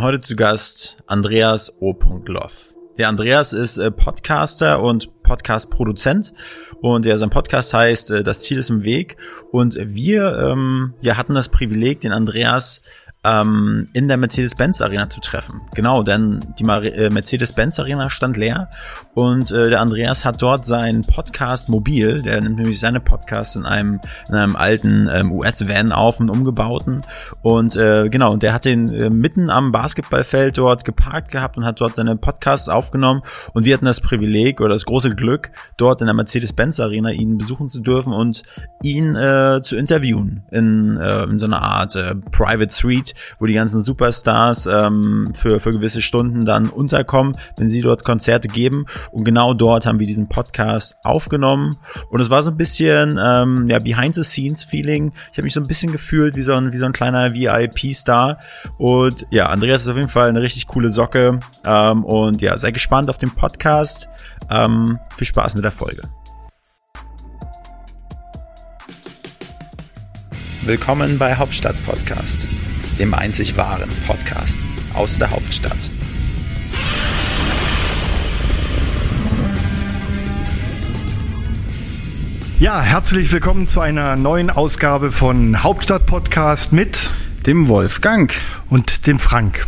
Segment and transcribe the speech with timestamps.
[0.00, 1.94] Und heute zu Gast Andreas O.
[2.24, 2.72] Loff.
[2.96, 6.32] Der Andreas ist äh, Podcaster und Podcast-Produzent
[6.80, 9.18] und ja, sein Podcast heißt äh, Das Ziel ist im Weg
[9.52, 12.80] und wir ähm, ja, hatten das Privileg, den Andreas
[13.22, 15.60] ähm, in der Mercedes-Benz Arena zu treffen.
[15.74, 18.70] Genau, denn die äh, Mercedes-Benz Arena stand leer
[19.14, 23.66] und äh, der Andreas hat dort seinen Podcast mobil, der nimmt nämlich seine Podcasts in
[23.66, 27.02] einem, in einem alten ähm, US-Van auf und umgebauten
[27.42, 31.66] und äh, genau, und der hat den äh, mitten am Basketballfeld dort geparkt gehabt und
[31.66, 33.20] hat dort seine Podcasts aufgenommen
[33.52, 37.36] und wir hatten das Privileg oder das große Glück, dort in der Mercedes-Benz Arena ihn
[37.36, 38.44] besuchen zu dürfen und
[38.82, 43.54] ihn äh, zu interviewen in, äh, in so einer Art äh, Private Suite wo die
[43.54, 48.86] ganzen Superstars ähm, für, für gewisse Stunden dann unterkommen, wenn sie dort Konzerte geben.
[49.12, 51.76] Und genau dort haben wir diesen Podcast aufgenommen.
[52.10, 55.12] Und es war so ein bisschen ähm, ja, Behind-the-Scenes-Feeling.
[55.32, 58.38] Ich habe mich so ein bisschen gefühlt wie so ein, wie so ein kleiner VIP-Star.
[58.78, 61.38] Und ja, Andreas ist auf jeden Fall eine richtig coole Socke.
[61.64, 64.08] Ähm, und ja, sei gespannt auf den Podcast.
[64.50, 66.02] Ähm, viel Spaß mit der Folge.
[70.62, 72.46] Willkommen bei Hauptstadt Podcast
[72.98, 74.60] dem einzig wahren Podcast
[74.94, 75.90] aus der Hauptstadt.
[82.58, 87.08] Ja, herzlich willkommen zu einer neuen Ausgabe von Hauptstadt Podcast mit
[87.46, 88.32] dem Wolfgang
[88.68, 89.66] und dem Frank.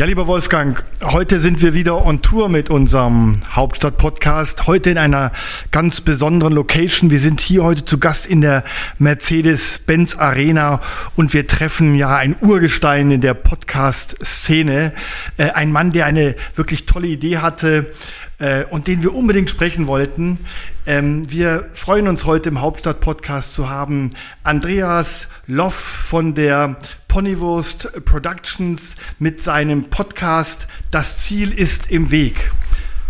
[0.00, 4.66] Ja, lieber Wolfgang, heute sind wir wieder on Tour mit unserem Hauptstadt-Podcast.
[4.66, 5.30] Heute in einer
[5.72, 7.10] ganz besonderen Location.
[7.10, 8.64] Wir sind hier heute zu Gast in der
[8.96, 10.80] Mercedes-Benz Arena
[11.16, 14.94] und wir treffen ja ein Urgestein in der Podcast-Szene.
[15.36, 17.92] Äh, ein Mann, der eine wirklich tolle Idee hatte,
[18.40, 20.38] äh, und den wir unbedingt sprechen wollten.
[20.86, 24.10] Ähm, wir freuen uns heute im Hauptstadt-Podcast zu haben
[24.42, 26.76] Andreas Loff von der
[27.08, 32.52] Ponywurst Productions mit seinem Podcast Das Ziel ist im Weg.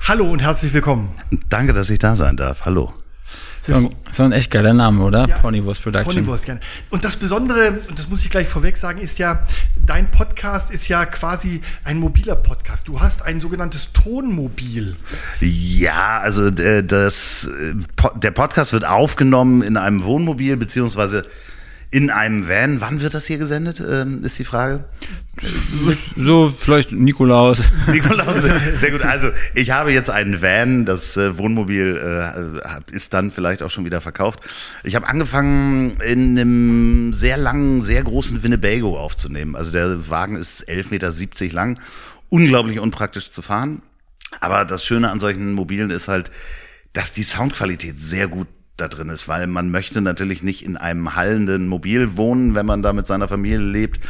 [0.09, 1.11] Hallo und herzlich willkommen.
[1.51, 2.65] Danke, dass ich da sein darf.
[2.65, 2.95] Hallo.
[3.61, 5.29] So ein, so ein echt geiler Name, oder?
[5.29, 6.15] Ja, Ponywurst Production.
[6.15, 6.61] Ponywurst, gerne.
[6.89, 9.45] Und das Besondere, und das muss ich gleich vorweg sagen, ist ja,
[9.77, 12.89] dein Podcast ist ja quasi ein mobiler Podcast.
[12.89, 14.97] Du hast ein sogenanntes Tonmobil.
[15.41, 17.75] Ja, also äh, das, äh,
[18.17, 21.27] der Podcast wird aufgenommen in einem Wohnmobil, beziehungsweise
[21.91, 22.81] in einem Van.
[22.81, 24.85] Wann wird das hier gesendet, ähm, ist die Frage.
[26.17, 27.63] So, vielleicht Nikolaus.
[27.89, 28.43] Nikolaus,
[28.77, 29.03] sehr gut.
[29.03, 33.85] Also ich habe jetzt einen Van, das äh, Wohnmobil äh, ist dann vielleicht auch schon
[33.85, 34.41] wieder verkauft.
[34.85, 39.57] Ich habe angefangen in einem sehr langen, sehr großen Winnebago aufzunehmen.
[39.57, 41.81] Also der Wagen ist 11,70 Meter lang,
[42.29, 43.83] unglaublich unpraktisch zu fahren.
[44.39, 46.31] Aber das Schöne an solchen Mobilen ist halt,
[46.93, 48.47] dass die Soundqualität sehr gut
[48.81, 52.83] da drin ist, weil man möchte natürlich nicht in einem hallenden Mobil wohnen, wenn man
[52.83, 54.01] da mit seiner Familie lebt.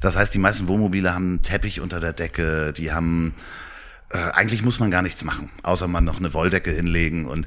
[0.00, 3.34] Das heißt, die meisten Wohnmobile haben einen Teppich unter der Decke, die haben
[4.12, 7.46] äh, eigentlich muss man gar nichts machen, außer man noch eine Wolldecke hinlegen und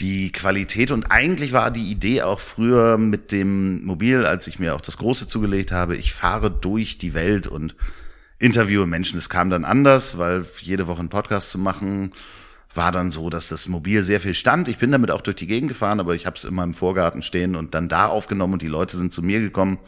[0.00, 4.74] die Qualität und eigentlich war die Idee auch früher mit dem Mobil, als ich mir
[4.74, 7.74] auch das große zugelegt habe, ich fahre durch die Welt und
[8.38, 9.18] interviewe Menschen.
[9.18, 12.12] Es kam dann anders, weil jede Woche einen Podcast zu machen,
[12.74, 14.68] war dann so, dass das Mobil sehr viel stand.
[14.68, 17.22] Ich bin damit auch durch die Gegend gefahren, aber ich habe es immer im Vorgarten
[17.22, 19.78] stehen und dann da aufgenommen und die Leute sind zu mir gekommen.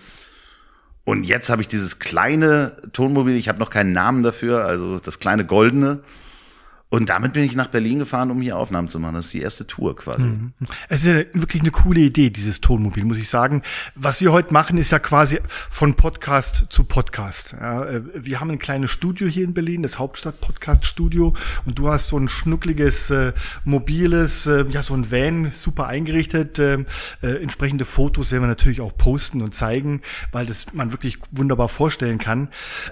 [1.05, 5.19] Und jetzt habe ich dieses kleine Tonmobil, ich habe noch keinen Namen dafür, also das
[5.19, 6.01] kleine goldene.
[6.91, 9.15] Und damit bin ich nach Berlin gefahren, um hier Aufnahmen zu machen.
[9.15, 10.27] Das ist die erste Tour quasi.
[10.27, 10.53] Mhm.
[10.89, 13.63] Es ist ja wirklich eine coole Idee, dieses Tonmobil, muss ich sagen.
[13.95, 15.39] Was wir heute machen, ist ja quasi
[15.71, 17.55] von Podcast zu Podcast.
[17.59, 21.33] Ja, äh, wir haben ein kleines Studio hier in Berlin, das Hauptstadt-Podcast-Studio.
[21.65, 23.35] Und du hast so ein schnuckliges, äh,
[23.65, 26.59] mobiles, äh, ja, so ein Van, super eingerichtet.
[26.59, 26.85] Äh,
[27.23, 30.03] äh, entsprechende Fotos werden wir natürlich auch posten und zeigen,
[30.33, 32.49] weil das man wirklich wunderbar vorstellen kann.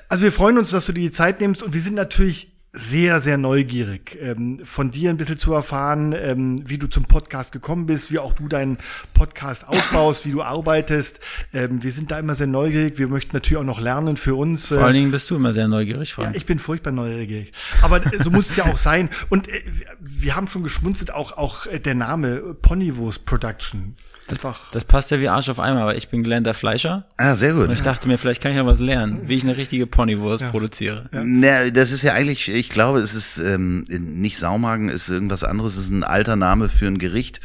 [0.09, 3.21] Also wir freuen uns, dass du dir die Zeit nimmst und wir sind natürlich sehr,
[3.21, 7.87] sehr neugierig, ähm, von dir ein bisschen zu erfahren, ähm, wie du zum Podcast gekommen
[7.87, 8.79] bist, wie auch du deinen
[9.15, 11.19] Podcast aufbaust, wie du arbeitest.
[11.53, 12.99] Ähm, wir sind da immer sehr neugierig.
[12.99, 14.69] Wir möchten natürlich auch noch lernen für uns.
[14.69, 16.31] Vor allen Dingen bist du immer sehr neugierig, Frank.
[16.31, 17.53] Ja, ich bin furchtbar neugierig.
[17.83, 19.11] Aber äh, so muss es ja auch sein.
[19.29, 19.61] Und äh,
[19.99, 23.97] wir haben schon geschmunzelt, auch, auch äh, der Name Ponywurst Production.
[24.31, 24.71] Einfach.
[24.73, 27.05] Das, passt ja wie Arsch auf einmal, weil ich bin gelernter Fleischer.
[27.17, 27.69] Ah, sehr gut.
[27.69, 30.43] Und ich dachte mir, vielleicht kann ich ja was lernen, wie ich eine richtige Ponywurst
[30.43, 30.51] ja.
[30.51, 31.09] produziere.
[31.13, 31.23] Ja.
[31.25, 35.77] Na, das ist ja eigentlich, ich glaube, es ist ähm, nicht Saumagen, ist irgendwas anderes,
[35.77, 37.41] es ist ein alter Name für ein Gericht.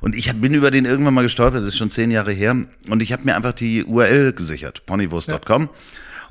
[0.00, 2.56] Und ich bin über den irgendwann mal gestolpert, das ist schon zehn Jahre her.
[2.88, 5.62] Und ich habe mir einfach die URL gesichert, ponywurst.com.
[5.62, 5.68] Ja.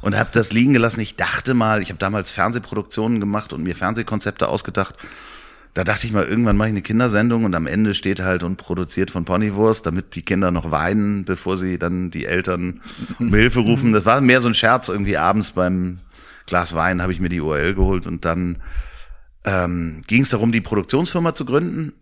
[0.02, 1.02] Und habe das liegen gelassen.
[1.02, 4.96] Ich dachte mal, ich habe damals Fernsehproduktionen gemacht und mir Fernsehkonzepte ausgedacht
[5.74, 8.58] da dachte ich mal, irgendwann mache ich eine Kindersendung und am Ende steht halt und
[8.58, 12.82] produziert von Ponywurst, damit die Kinder noch weinen, bevor sie dann die Eltern
[13.20, 13.94] um Hilfe rufen.
[13.94, 16.00] Das war mehr so ein Scherz irgendwie abends beim
[16.50, 18.58] Glas Wein habe ich mir die URL geholt und dann
[19.46, 21.94] ähm, ging es darum, die Produktionsfirma zu gründen.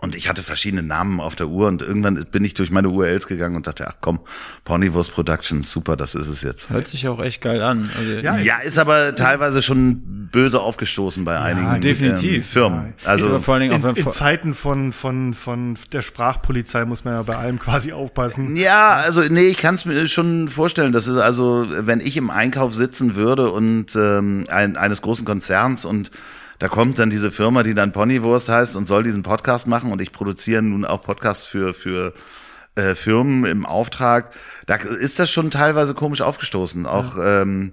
[0.00, 3.28] Und ich hatte verschiedene Namen auf der Uhr und irgendwann bin ich durch meine URLs
[3.28, 4.20] gegangen und dachte, ach komm,
[4.64, 6.68] Ponywurst Productions, super, das ist es jetzt.
[6.68, 7.88] Hört sich auch echt geil an.
[7.96, 12.34] Also, ja, ja, ist aber teilweise schon böse aufgestoßen bei einigen definitiv.
[12.34, 12.94] Ähm, Firmen.
[13.04, 17.04] Also Aber vor allen Dingen auch In, in Zeiten von, von, von der Sprachpolizei muss
[17.04, 18.56] man ja bei allem quasi aufpassen.
[18.56, 20.90] Ja, also nee, ich kann es mir schon vorstellen.
[20.90, 25.84] Das ist also, wenn ich im Einkauf sitzen würde und ähm, ein, eines großen Konzerns
[25.84, 26.10] und
[26.58, 30.00] da kommt dann diese Firma, die dann Ponywurst heißt und soll diesen Podcast machen und
[30.00, 32.14] ich produziere nun auch Podcasts für für
[32.76, 34.32] äh, Firmen im Auftrag.
[34.66, 36.86] Da ist das schon teilweise komisch aufgestoßen.
[36.86, 37.72] Auch ähm,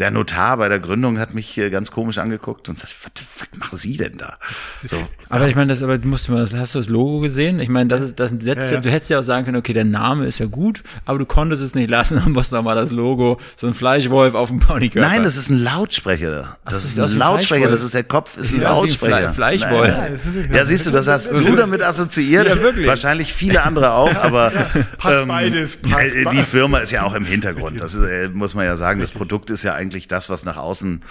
[0.00, 3.78] der Notar bei der Gründung hat mich äh, ganz komisch angeguckt und sagt, was, machen
[3.78, 4.38] Sie denn da?
[4.84, 4.96] So,
[5.28, 7.60] Aber ich meine, das aber musste man das, hast du das Logo gesehen?
[7.60, 8.80] Ich meine, das ist, das setzt, Ja, ja.
[8.80, 11.62] du hättest ja auch sagen können, okay, der Name ist ja gut, aber du konntest
[11.62, 15.06] es nicht lassen, dann musst du nochmal das Logo, so ein Fleischwolf auf dem Ponykörper.
[15.08, 16.56] Nein, das ist ein Lautsprecher.
[16.64, 18.72] Das das ist sieht aus ein Lautsprecher, das ist der Kopf, ist ein wie ein
[18.72, 19.32] Fle- Lautsprecher.
[19.34, 19.88] Fleischwolf.
[19.88, 22.48] Nein, Ja, das ist Ja, siehst du, das hast du damit assoziiert.
[22.48, 22.86] Ja, wirklich.
[22.88, 24.50] Wahrscheinlich viele andere auch, aber
[24.98, 26.36] Passt beides, passt die.
[26.38, 27.80] Firma ist ja auch im Hintergrund.
[27.80, 29.00] Das ist, äh, muss man ja sagen.
[29.00, 31.02] Das Produkt ist ja eigentlich das, was nach außen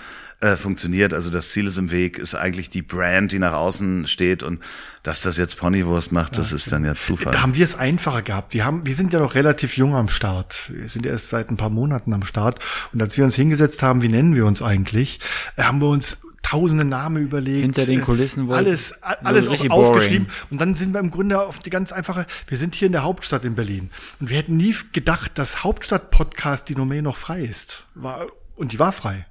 [0.41, 1.13] äh, funktioniert.
[1.13, 4.61] Also das Ziel ist im Weg, ist eigentlich die Brand, die nach außen steht und
[5.03, 7.33] dass das jetzt Ponywurst macht, das ist dann ja Zufall.
[7.33, 8.53] Da haben wir es einfacher gehabt.
[8.53, 10.71] Wir haben, wir sind ja noch relativ jung am Start.
[10.73, 12.59] Wir sind ja erst seit ein paar Monaten am Start.
[12.93, 15.19] Und als wir uns hingesetzt haben, wie nennen wir uns eigentlich,
[15.57, 17.61] äh, haben wir uns tausende Namen überlegt.
[17.61, 20.25] Hinter den äh, Kulissen wohl- Alles, alles auf, aufgeschrieben.
[20.27, 20.39] boring.
[20.49, 23.03] Und dann sind wir im Grunde auf die ganz einfache, wir sind hier in der
[23.03, 23.91] Hauptstadt in Berlin.
[24.19, 27.83] Und wir hätten nie gedacht, dass Hauptstadt-Podcast die Domain noch frei ist.
[27.93, 28.25] War,
[28.59, 29.25] und die war frei.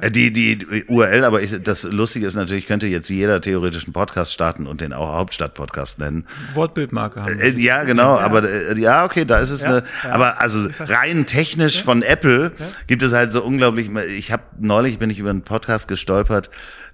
[0.00, 3.92] Äh, Die, die URL, aber ich, das Lustige ist natürlich, könnte jetzt jeder theoretisch einen
[3.92, 6.26] Podcast starten und den auch Hauptstadt-Podcast nennen.
[6.54, 7.38] Wortbildmarke haben.
[7.38, 10.10] Äh, ja, genau, aber äh, ja, okay, da ist es eine, ja.
[10.10, 12.52] aber also rein technisch von Apple
[12.86, 16.48] gibt es halt so unglaublich, ich habe neulich bin ich über einen Podcast gestolpert,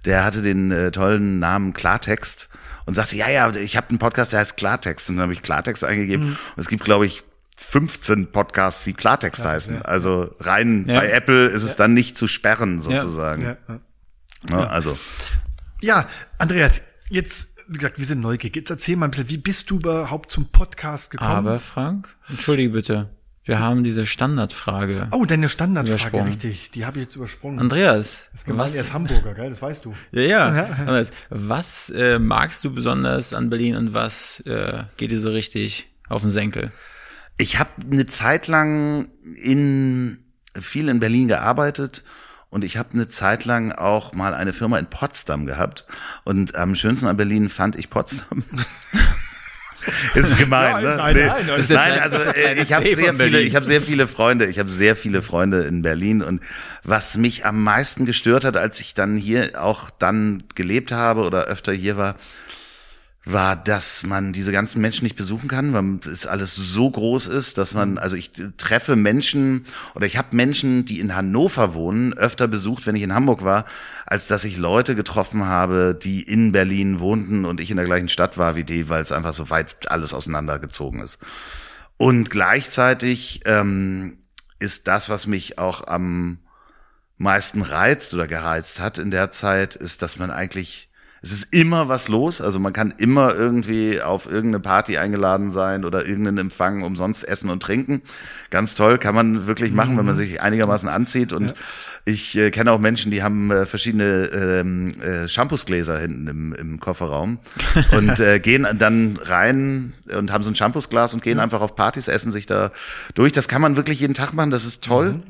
[0.05, 2.49] der hatte den äh, tollen Namen Klartext
[2.87, 5.43] und sagte, ja, ja, ich habe einen Podcast, der heißt Klartext und dann habe ich
[5.43, 7.23] Klartext eingegeben und es gibt glaube ich
[7.61, 9.83] 15 Podcasts, die Klartext heißen.
[9.83, 11.01] Also rein Ja.
[11.01, 13.43] bei Apple ist es dann nicht zu sperren sozusagen.
[13.43, 13.81] Ja, ja.
[14.51, 14.99] Ja, also
[15.83, 16.09] Ja,
[16.39, 16.81] Andreas,
[17.11, 18.57] jetzt, wie gesagt, wir sind neugierig.
[18.57, 21.31] Jetzt erzähl mal ein bisschen, wie bist du überhaupt zum Podcast gekommen?
[21.31, 23.11] Aber Frank, entschuldige bitte,
[23.45, 25.09] wir haben diese Standardfrage.
[25.13, 26.71] oh, deine Standardfrage, richtig.
[26.71, 27.59] Die habe ich jetzt übersprungen.
[27.59, 28.57] Andreas, was?
[28.59, 29.51] was, Er ist Hamburger, gell?
[29.51, 29.95] Das weißt du.
[30.13, 35.21] ja, ja, Andreas, was äh, magst du besonders an Berlin und was äh, geht dir
[35.21, 36.73] so richtig auf den Senkel?
[37.41, 40.19] Ich habe eine Zeit lang in
[40.61, 42.05] viel in Berlin gearbeitet
[42.51, 45.87] und ich habe eine Zeit lang auch mal eine Firma in Potsdam gehabt
[46.25, 48.45] und am schönsten an Berlin fand ich Potsdam.
[50.15, 50.97] Ist gemein, Nein, ne?
[50.97, 51.27] nein, Nee.
[51.27, 51.65] nein, nein.
[51.71, 54.95] Nein, also äh, ich habe sehr viele, ich habe sehr viele Freunde, ich habe sehr
[54.95, 56.43] viele Freunde in Berlin und
[56.85, 61.45] was mich am meisten gestört hat, als ich dann hier auch dann gelebt habe oder
[61.45, 62.17] öfter hier war,
[63.25, 67.59] war, dass man diese ganzen Menschen nicht besuchen kann, weil es alles so groß ist,
[67.59, 69.65] dass man, also ich treffe Menschen
[69.95, 73.67] oder ich habe Menschen, die in Hannover wohnen, öfter besucht, wenn ich in Hamburg war,
[74.07, 78.09] als dass ich Leute getroffen habe, die in Berlin wohnten und ich in der gleichen
[78.09, 81.19] Stadt war wie die, weil es einfach so weit alles auseinandergezogen ist.
[81.99, 84.17] Und gleichzeitig ähm,
[84.59, 86.39] ist das, was mich auch am
[87.19, 90.90] meisten reizt oder gereizt hat in der Zeit, ist, dass man eigentlich
[91.23, 95.85] es ist immer was los, also man kann immer irgendwie auf irgendeine Party eingeladen sein
[95.85, 98.01] oder irgendeinen Empfang umsonst essen und trinken.
[98.49, 101.35] Ganz toll, kann man wirklich machen, wenn man sich einigermaßen anzieht.
[101.35, 101.55] Und
[102.07, 106.81] ich äh, kenne auch Menschen, die haben äh, verschiedene ähm, äh, Shampoosgläser hinten im, im
[106.81, 107.39] Kofferraum
[107.97, 112.09] und äh, gehen dann rein und haben so ein Shampoosglas und gehen einfach auf Partys,
[112.09, 112.73] essen sich da
[113.15, 113.33] durch.
[113.33, 115.23] Das kann man wirklich jeden Tag machen, das ist toll.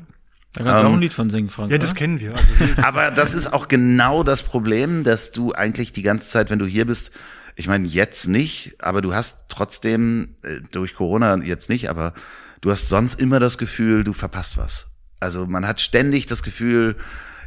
[0.53, 1.71] Da kannst du Ähm, auch ein Lied von singen, Frank.
[1.71, 1.85] Ja, oder?
[1.85, 2.35] das kennen wir.
[2.35, 6.49] Also wir Aber das ist auch genau das Problem, dass du eigentlich die ganze Zeit,
[6.49, 7.11] wenn du hier bist,
[7.55, 12.13] ich meine jetzt nicht, aber du hast trotzdem äh, durch Corona jetzt nicht, aber
[12.61, 14.87] du hast sonst immer das Gefühl, du verpasst was.
[15.19, 16.95] Also man hat ständig das Gefühl,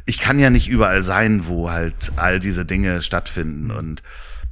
[0.05, 4.03] ich kann ja nicht überall sein, wo halt all diese Dinge stattfinden und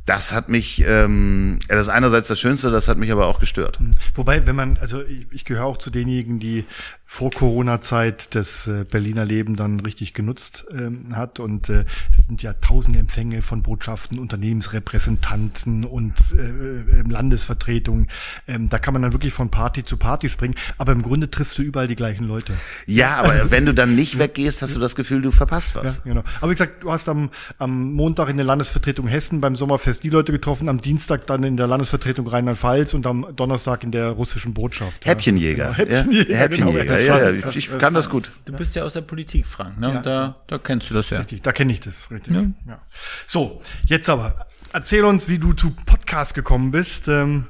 [0.05, 3.39] das hat mich, ähm, ja, das ist einerseits das Schönste, das hat mich aber auch
[3.39, 3.79] gestört.
[4.15, 6.65] Wobei, wenn man, also ich, ich gehöre auch zu denjenigen, die
[7.13, 12.41] vor Corona-Zeit das äh, Berliner Leben dann richtig genutzt ähm, hat und äh, es sind
[12.41, 18.08] ja tausende Empfänge von Botschaften, Unternehmensrepräsentanten und äh, äh, Landesvertretungen.
[18.48, 21.55] Ähm, da kann man dann wirklich von Party zu Party springen, aber im Grunde triffst
[21.60, 22.51] du überall die gleichen Leute.
[22.88, 25.98] Ja, aber wenn du dann nicht weggehst, hast du das Gefühl, du verpasst was.
[25.98, 26.24] Ja, genau.
[26.41, 27.29] Aber wie gesagt, du hast am,
[27.60, 31.58] am Montag in der Landesvertretung Hessen beim Sommerfest die Leute getroffen, am Dienstag dann in
[31.58, 35.05] der Landesvertretung Rheinland-Pfalz und am Donnerstag in der russischen Botschaft.
[35.05, 35.65] Häppchenjäger.
[35.65, 36.84] Genau, Häppchenjäger, Ja, Häppchenjäger.
[36.86, 37.02] genau.
[37.07, 38.31] Ja, ja, ich, ich kann das gut.
[38.45, 39.89] Du bist ja aus der Politik, Frank, ne?
[39.89, 39.98] Ja.
[39.98, 41.19] Und da, da kennst du das ja.
[41.19, 42.10] Richtig, da kenne ich das.
[42.12, 42.33] Richtig.
[42.33, 42.41] Ja.
[42.67, 42.79] Ja.
[43.27, 44.48] So, jetzt aber.
[44.72, 47.07] Erzähl uns, wie du zu Podcast gekommen bist.
[47.07, 47.48] Ähm,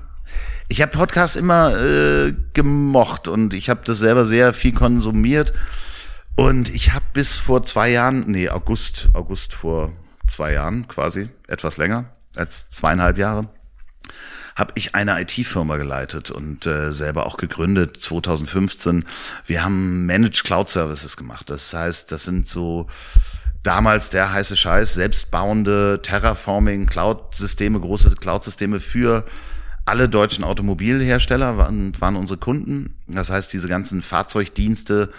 [0.69, 5.53] Ich habe Podcasts immer äh, gemocht und ich habe das selber sehr viel konsumiert.
[6.35, 9.93] Und ich habe bis vor zwei Jahren, nee, August, August vor
[10.27, 12.05] zwei Jahren quasi, etwas länger
[12.35, 13.49] als zweieinhalb Jahre,
[14.55, 19.05] habe ich eine IT-Firma geleitet und äh, selber auch gegründet 2015.
[19.45, 21.49] Wir haben Managed Cloud Services gemacht.
[21.49, 22.87] Das heißt, das sind so
[23.63, 29.25] damals der heiße Scheiß, selbstbauende Terraforming Cloud-Systeme, große Cloud-Systeme für
[29.85, 32.95] alle deutschen Automobilhersteller waren, waren unsere Kunden.
[33.07, 35.09] Das heißt, diese ganzen Fahrzeugdienste,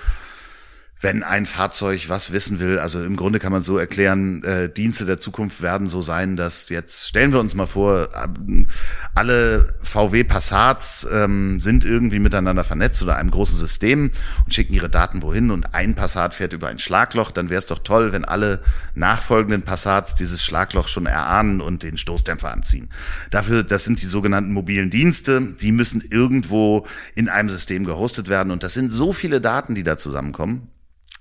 [1.04, 5.04] wenn ein Fahrzeug was wissen will, also im Grunde kann man so erklären, äh, Dienste
[5.04, 8.68] der Zukunft werden so sein, dass jetzt, stellen wir uns mal vor, ähm,
[9.14, 14.12] alle VW Passats ähm, sind irgendwie miteinander vernetzt oder einem großen System
[14.46, 17.66] und schicken ihre Daten wohin und ein Passat fährt über ein Schlagloch, dann wäre es
[17.66, 18.62] doch toll, wenn alle
[18.94, 22.88] nachfolgenden Passats dieses Schlagloch schon erahnen und den Stoßdämpfer anziehen.
[23.30, 28.50] Dafür, das sind die sogenannten mobilen Dienste, die müssen irgendwo in einem System gehostet werden
[28.50, 30.70] und das sind so viele Daten, die da zusammenkommen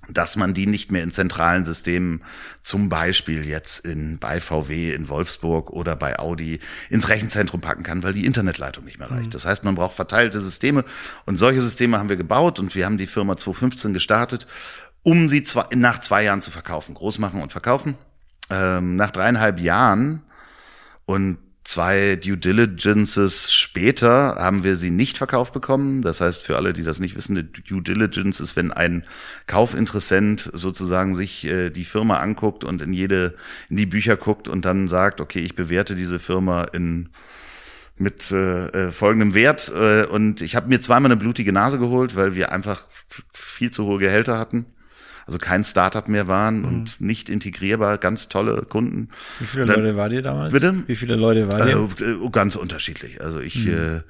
[0.10, 2.24] dass man die nicht mehr in zentralen Systemen,
[2.62, 8.04] zum Beispiel jetzt in, bei VW in Wolfsburg oder bei Audi, ins Rechenzentrum packen kann,
[8.04, 9.34] weil die Internetleitung nicht mehr reicht.
[9.34, 10.84] Das heißt, man braucht verteilte Systeme
[11.26, 14.48] und solche Systeme haben wir gebaut und wir haben die Firma 2015 gestartet,
[15.04, 17.96] um sie zwei, nach zwei Jahren zu verkaufen, groß machen und verkaufen.
[18.50, 20.22] Ähm, nach dreieinhalb Jahren
[21.06, 26.02] und zwei Due Diligences später haben wir sie nicht verkauft bekommen.
[26.02, 29.06] Das heißt, für alle, die das nicht wissen, eine Due Diligence ist, wenn ein
[29.48, 33.36] Kaufinteressent sozusagen sich äh, die Firma anguckt und in jede,
[33.70, 37.10] in die Bücher guckt und dann sagt, okay, ich bewerte diese Firma in
[37.96, 42.16] mit äh, äh, folgendem Wert äh, und ich habe mir zweimal eine blutige Nase geholt,
[42.16, 42.82] weil wir einfach
[43.34, 44.66] viel zu hohe Gehälter hatten.
[45.26, 49.10] Also kein Startup mehr waren und nicht integrierbar, ganz tolle Kunden.
[49.40, 50.52] Wie viele Dann- Leute war dir damals?
[50.52, 50.84] Bitte?
[50.88, 51.90] Wie viele Leute war dir?
[52.02, 53.22] Äh, äh, ganz unterschiedlich.
[53.22, 54.02] Also ich, äh,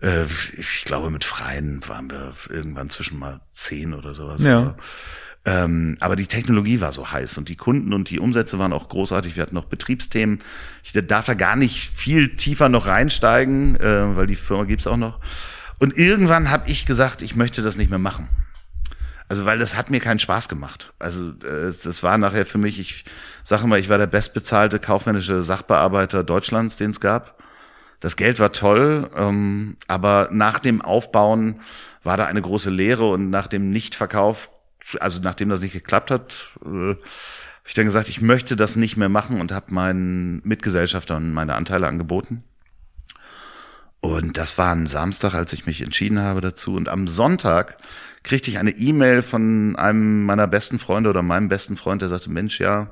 [0.00, 0.24] äh,
[0.56, 4.42] ich glaube, mit Freien waren wir irgendwann zwischen mal zehn oder sowas.
[4.42, 4.58] Ja.
[4.58, 4.76] Aber,
[5.44, 8.88] ähm, aber die Technologie war so heiß und die Kunden und die Umsätze waren auch
[8.88, 9.36] großartig.
[9.36, 10.40] Wir hatten noch Betriebsthemen.
[10.82, 14.96] Ich darf da gar nicht viel tiefer noch reinsteigen, äh, weil die Firma gibt's auch
[14.96, 15.20] noch.
[15.78, 18.28] Und irgendwann habe ich gesagt, ich möchte das nicht mehr machen.
[19.28, 20.92] Also, weil das hat mir keinen Spaß gemacht.
[20.98, 23.04] Also, das war nachher für mich, ich
[23.42, 27.42] sage mal, ich war der bestbezahlte kaufmännische Sachbearbeiter Deutschlands, den es gab.
[28.00, 31.60] Das Geld war toll, ähm, aber nach dem Aufbauen
[32.04, 34.50] war da eine große Leere und nach dem Nichtverkauf,
[35.00, 36.98] also nachdem das nicht geklappt hat, äh, habe
[37.70, 41.88] ich dann gesagt, ich möchte das nicht mehr machen und habe meinen Mitgesellschaftern meine Anteile
[41.88, 42.44] angeboten.
[43.98, 46.74] Und das war ein Samstag, als ich mich entschieden habe dazu.
[46.74, 47.76] Und am Sonntag
[48.26, 52.28] kriegte ich eine E-Mail von einem meiner besten Freunde oder meinem besten Freund, der sagte,
[52.28, 52.88] Mensch, ja,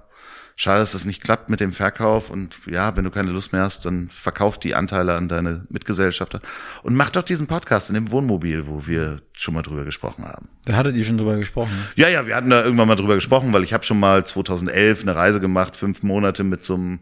[0.57, 2.31] schade, dass das nicht klappt mit dem Verkauf.
[2.31, 6.41] Und ja, wenn du keine Lust mehr hast, dann verkauf die Anteile an deine Mitgesellschafter.
[6.83, 10.49] Und mach doch diesen Podcast in dem Wohnmobil, wo wir schon mal drüber gesprochen haben.
[10.65, 11.73] Da hattet ihr schon drüber gesprochen.
[11.97, 15.03] Ja, ja, wir hatten da irgendwann mal drüber gesprochen, weil ich habe schon mal 2011
[15.03, 17.01] eine Reise gemacht, fünf Monate mit so einem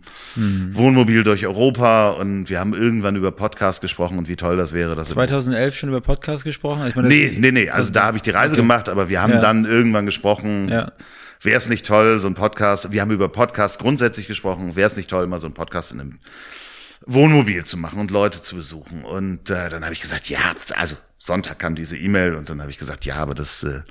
[0.73, 4.95] Wohnmobil durch Europa und wir haben irgendwann über Podcast gesprochen und wie toll das wäre.
[4.97, 6.87] Dass 2011 schon über Podcast gesprochen?
[6.89, 9.35] Ich meine, nee, nee, nee, also da habe ich die Reise gemacht, aber wir haben
[9.35, 9.41] Ja.
[9.41, 10.93] dann irgendwann gesprochen, Ja.
[11.43, 14.97] Wäre es nicht toll, so ein Podcast, wir haben über Podcast grundsätzlich gesprochen, wäre es
[14.97, 16.19] nicht toll, mal so ein Podcast in einem
[17.07, 19.05] Wohnmobil zu machen und Leute zu besuchen.
[19.05, 20.39] Und äh, dann habe ich gesagt, ja,
[20.77, 23.83] also Sonntag kam diese E-Mail und dann habe ich gesagt, ja, aber das äh,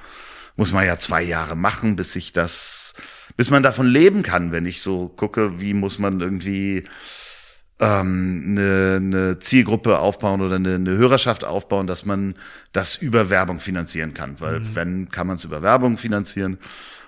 [0.56, 2.94] muss man ja zwei Jahre machen, bis ich das,
[3.36, 6.86] bis man davon leben kann, wenn ich so gucke, wie muss man irgendwie
[7.82, 12.36] ähm, eine, eine Zielgruppe aufbauen oder eine, eine Hörerschaft aufbauen, dass man
[12.72, 14.40] das über Werbung finanzieren kann.
[14.40, 16.60] Weil wenn kann man es über Werbung finanzieren.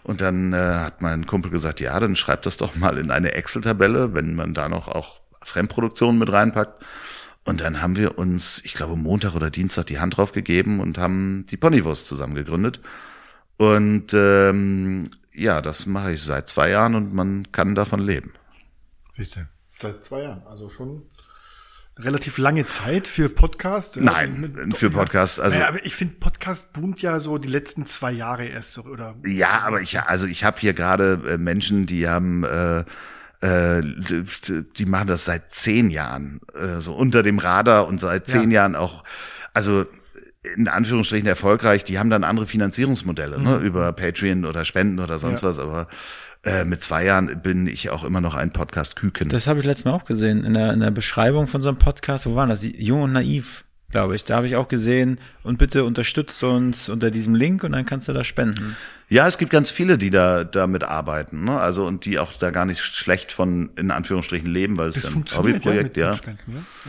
[0.03, 3.33] Und dann äh, hat mein Kumpel gesagt, ja, dann schreibt das doch mal in eine
[3.33, 6.83] Excel-Tabelle, wenn man da noch auch Fremdproduktionen mit reinpackt.
[7.45, 10.98] Und dann haben wir uns, ich glaube, Montag oder Dienstag die Hand drauf gegeben und
[10.98, 12.81] haben die Ponywurst zusammen gegründet.
[13.57, 18.33] Und ähm, ja, das mache ich seit zwei Jahren und man kann davon leben.
[19.15, 19.24] Du,
[19.79, 21.03] Seit zwei Jahren, also schon
[21.98, 23.98] relativ lange Zeit für Podcast.
[23.98, 27.48] äh, Nein, mit- für Podcast, also- Naja, aber ich finde, Podcast boomt ja so die
[27.48, 29.16] letzten zwei Jahre erst so, oder?
[29.26, 32.80] Ja, aber ich, also ich habe hier gerade äh, Menschen, die haben, äh,
[33.42, 33.84] äh,
[34.78, 38.62] die, machen das seit zehn Jahren, äh, so unter dem Radar und seit zehn Ja.
[38.62, 39.04] Jahren auch,
[39.54, 39.86] also
[40.56, 45.42] in Anführungsstrichen erfolgreich, die haben dann andere Finanzierungsmodelle, ne, über Patreon oder Spenden oder sonst
[45.42, 45.50] Ja.
[45.50, 45.88] was, aber
[46.44, 49.30] äh, mit zwei Jahren bin ich auch immer noch ein Podcast-Küken.
[49.30, 51.78] Das habe ich letztes Mal auch gesehen, in der, in der Beschreibung von so einem
[51.78, 52.26] Podcast.
[52.26, 52.64] Wo war das?
[52.64, 54.26] Jung und naiv, glaube ich.
[54.26, 55.20] Da habe ich auch gesehen.
[55.44, 58.76] Und bitte unterstützt uns unter diesem Link und dann kannst du da spenden.
[59.13, 61.60] Ja, es gibt ganz viele, die da damit arbeiten, ne?
[61.60, 65.03] Also und die auch da gar nicht schlecht von in Anführungsstrichen leben, weil es Das
[65.03, 66.13] ist ein Hobbyprojekt, ja.
[66.13, 66.20] ja.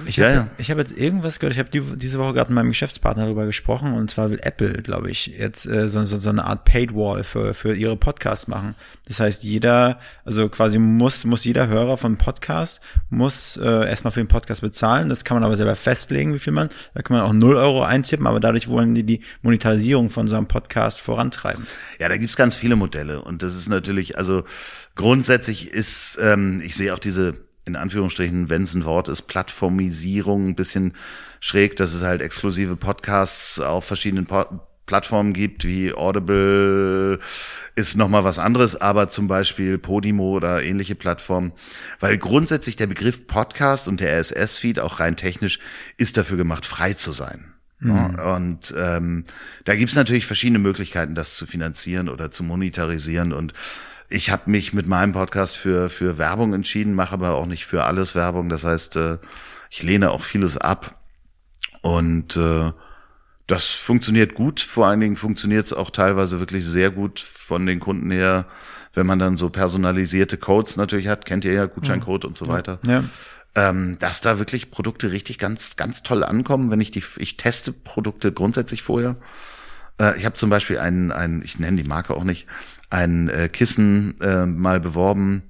[0.06, 0.48] Ich Ja, habe ja.
[0.56, 3.44] ich hab jetzt irgendwas gehört, ich habe die, diese Woche gerade mit meinem Geschäftspartner darüber
[3.44, 7.24] gesprochen und zwar will Apple, glaube ich, jetzt äh, so, so, so eine Art Paid-Wall
[7.24, 8.74] für, für ihre Podcasts machen.
[9.06, 14.20] Das heißt, jeder, also quasi muss, muss jeder Hörer von Podcast, muss äh, erstmal für
[14.20, 15.10] den Podcast bezahlen.
[15.10, 17.82] Das kann man aber selber festlegen, wie viel man, da kann man auch 0 Euro
[17.82, 21.66] eintippen, aber dadurch wollen die die Monetarisierung von so einem Podcast vorantreiben.
[21.98, 24.44] Ja, da gibt's ganz viele Modelle und das ist natürlich, also
[24.94, 27.34] grundsätzlich ist, ähm, ich sehe auch diese,
[27.66, 30.92] in Anführungsstrichen, wenn es ein Wort ist, Plattformisierung ein bisschen
[31.40, 34.44] schräg, dass es halt exklusive Podcasts auf verschiedenen po
[34.86, 37.18] Plattformen gibt, wie Audible
[37.74, 41.52] ist nochmal was anderes, aber zum Beispiel Podimo oder ähnliche Plattformen,
[42.00, 45.58] weil grundsätzlich der Begriff Podcast und der RSS-Feed auch rein technisch
[45.96, 47.53] ist dafür gemacht, frei zu sein.
[47.80, 49.24] Ja, und ähm,
[49.64, 53.32] da gibt's natürlich verschiedene Möglichkeiten, das zu finanzieren oder zu monetarisieren.
[53.32, 53.52] Und
[54.08, 57.84] ich habe mich mit meinem Podcast für, für Werbung entschieden, mache aber auch nicht für
[57.84, 58.48] alles Werbung.
[58.48, 59.18] Das heißt, äh,
[59.70, 60.98] ich lehne auch vieles ab.
[61.82, 62.72] Und äh,
[63.46, 64.60] das funktioniert gut.
[64.60, 68.46] Vor allen Dingen funktioniert es auch teilweise wirklich sehr gut von den Kunden her,
[68.94, 71.26] wenn man dann so personalisierte Codes natürlich hat.
[71.26, 73.04] Kennt ihr ja, Gutscheincode und so weiter Ja.
[73.54, 77.72] Ähm, dass da wirklich Produkte richtig ganz, ganz toll ankommen, wenn ich die, ich teste
[77.72, 79.16] Produkte grundsätzlich vorher.
[80.00, 82.46] Äh, ich habe zum Beispiel einen, einen, ich nenne die Marke auch nicht,
[82.90, 85.42] ein äh, Kissen äh, mal beworben,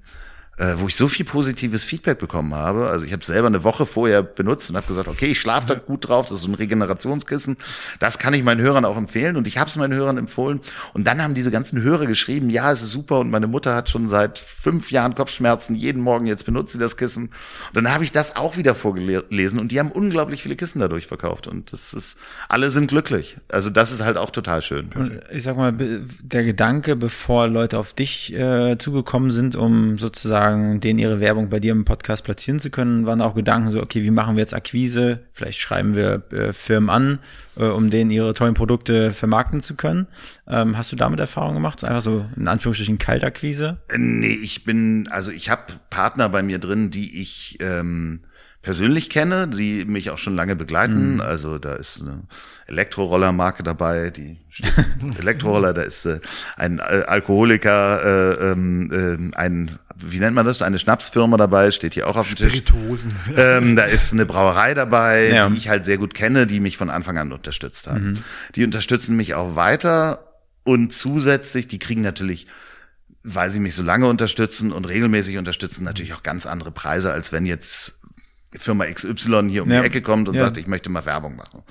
[0.57, 2.87] äh, wo ich so viel positives Feedback bekommen habe.
[2.87, 5.75] Also ich habe selber eine Woche vorher benutzt und habe gesagt, okay, ich schlafe da
[5.75, 7.57] gut drauf, das ist so ein Regenerationskissen.
[7.99, 10.61] Das kann ich meinen Hörern auch empfehlen und ich habe es meinen Hörern empfohlen.
[10.93, 13.89] Und dann haben diese ganzen Hörer geschrieben, ja, es ist super und meine Mutter hat
[13.89, 17.25] schon seit fünf Jahren Kopfschmerzen, jeden Morgen jetzt benutzt sie das Kissen.
[17.25, 17.33] Und
[17.73, 21.47] dann habe ich das auch wieder vorgelesen und die haben unglaublich viele Kissen dadurch verkauft
[21.47, 23.37] und das ist, alle sind glücklich.
[23.51, 24.89] Also das ist halt auch total schön.
[24.95, 30.44] Und ich sag mal, der Gedanke, bevor Leute auf dich äh, zugekommen sind, um sozusagen
[30.51, 34.03] denen ihre Werbung bei dir im Podcast platzieren zu können, waren auch Gedanken so, okay,
[34.03, 35.19] wie machen wir jetzt Akquise?
[35.33, 37.19] Vielleicht schreiben wir äh, Firmen an,
[37.57, 40.07] äh, um denen ihre tollen Produkte vermarkten zu können.
[40.47, 41.83] Ähm, hast du damit Erfahrung gemacht?
[41.83, 43.77] Einfach so in Anführungsstrichen Kaltakquise?
[43.95, 48.21] Nee, ich bin, also ich habe Partner bei mir drin, die ich ähm,
[48.65, 51.21] persönlich kenne, die mich auch schon lange begleiten.
[51.21, 52.23] Also da ist eine
[52.65, 54.73] Elektroroller-Marke dabei, die steht
[55.19, 56.19] Elektroroller, da ist äh,
[56.57, 58.01] ein äh, Alkoholiker,
[58.41, 62.27] äh, ähm, äh, ein, wie nennt man das, eine Schnapsfirma dabei, steht hier auch auf
[62.27, 62.53] dem Tisch.
[63.37, 65.47] Ähm, da ist eine Brauerei dabei, Ja.
[65.47, 68.23] die ich halt sehr gut kenne, die mich von Anfang an unterstützt haben.
[68.55, 72.47] Die unterstützen mich auch weiter und zusätzlich, die kriegen natürlich,
[73.21, 77.31] weil sie mich so lange unterstützen und regelmäßig unterstützen, natürlich auch ganz andere Preise, als
[77.31, 78.01] wenn jetzt
[78.59, 79.81] Firma XY hier um Ja.
[79.81, 80.41] die Ecke kommt und Ja.
[80.45, 81.63] sagt, ich möchte mal Werbung machen.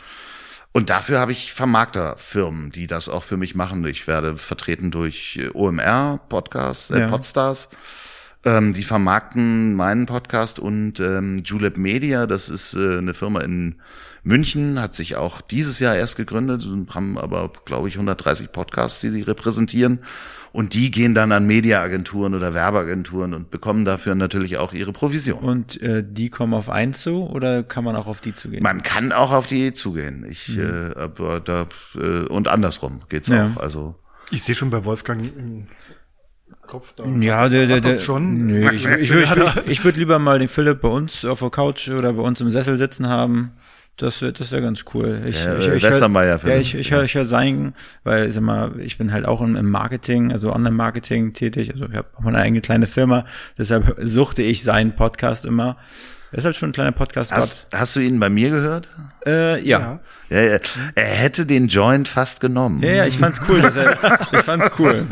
[0.73, 3.85] Und dafür habe ich Vermarkterfirmen, die das auch für mich machen.
[3.87, 7.07] Ich werde vertreten durch äh, OMR, Podcasts, äh, Ja.
[7.09, 7.69] Podstars.
[8.47, 13.77] Ähm, die vermarkten meinen Podcast und ähm, Julep Media, das ist äh, eine Firma in
[14.23, 19.11] München, hat sich auch dieses Jahr erst gegründet haben aber, glaube ich, 130 Podcasts, die
[19.11, 20.01] sie repräsentieren.
[20.55, 25.41] Und die gehen dann an Mediaagenturen oder Werbeagenturen und bekommen dafür natürlich auch ihre Provision.
[25.43, 28.63] Und äh, die kommen auf einen zu oder kann man auch auf die zugehen?
[28.63, 30.25] Man kann auch auf die zugehen.
[30.31, 33.51] Ich, äh, aber da, äh, und andersrum geht's Ja.
[33.57, 33.61] auch.
[33.61, 33.97] Also
[34.31, 35.33] Ich sehe schon bei Wolfgang
[36.69, 37.05] Kopf da.
[37.05, 38.47] Ja, der, der, der schon.
[38.47, 41.51] Nö, ich, ich, würde ich, ich würd lieber mal den Philipp bei uns auf der
[41.51, 43.51] Couch oder bei uns im Sessel sitzen haben.
[43.97, 45.21] Das wäre das wär ganz cool.
[45.27, 46.61] Ich, Der, ich, ich, Westermeier Ja, Philipp.
[46.61, 49.71] ich, ich höre ich hör sein, weil sag mal, ich bin halt auch im, im
[49.71, 51.73] Marketing, also Online-Marketing tätig.
[51.73, 53.25] Also ich habe auch meine eigene kleine Firma.
[53.57, 55.77] Deshalb suchte ich seinen Podcast immer.
[56.33, 57.39] Er ist halt schon ein kleiner Podcast-Gott.
[57.39, 58.91] hast, hast du ihn bei mir gehört?
[59.27, 59.79] Äh, ja.
[59.79, 60.01] Ja.
[60.31, 62.83] Ja, er hätte den Joint fast genommen.
[62.83, 62.93] ja.
[62.93, 63.61] Ja, ich fand's cool.
[63.61, 63.93] Dass er,
[64.33, 65.07] ich fand's cool.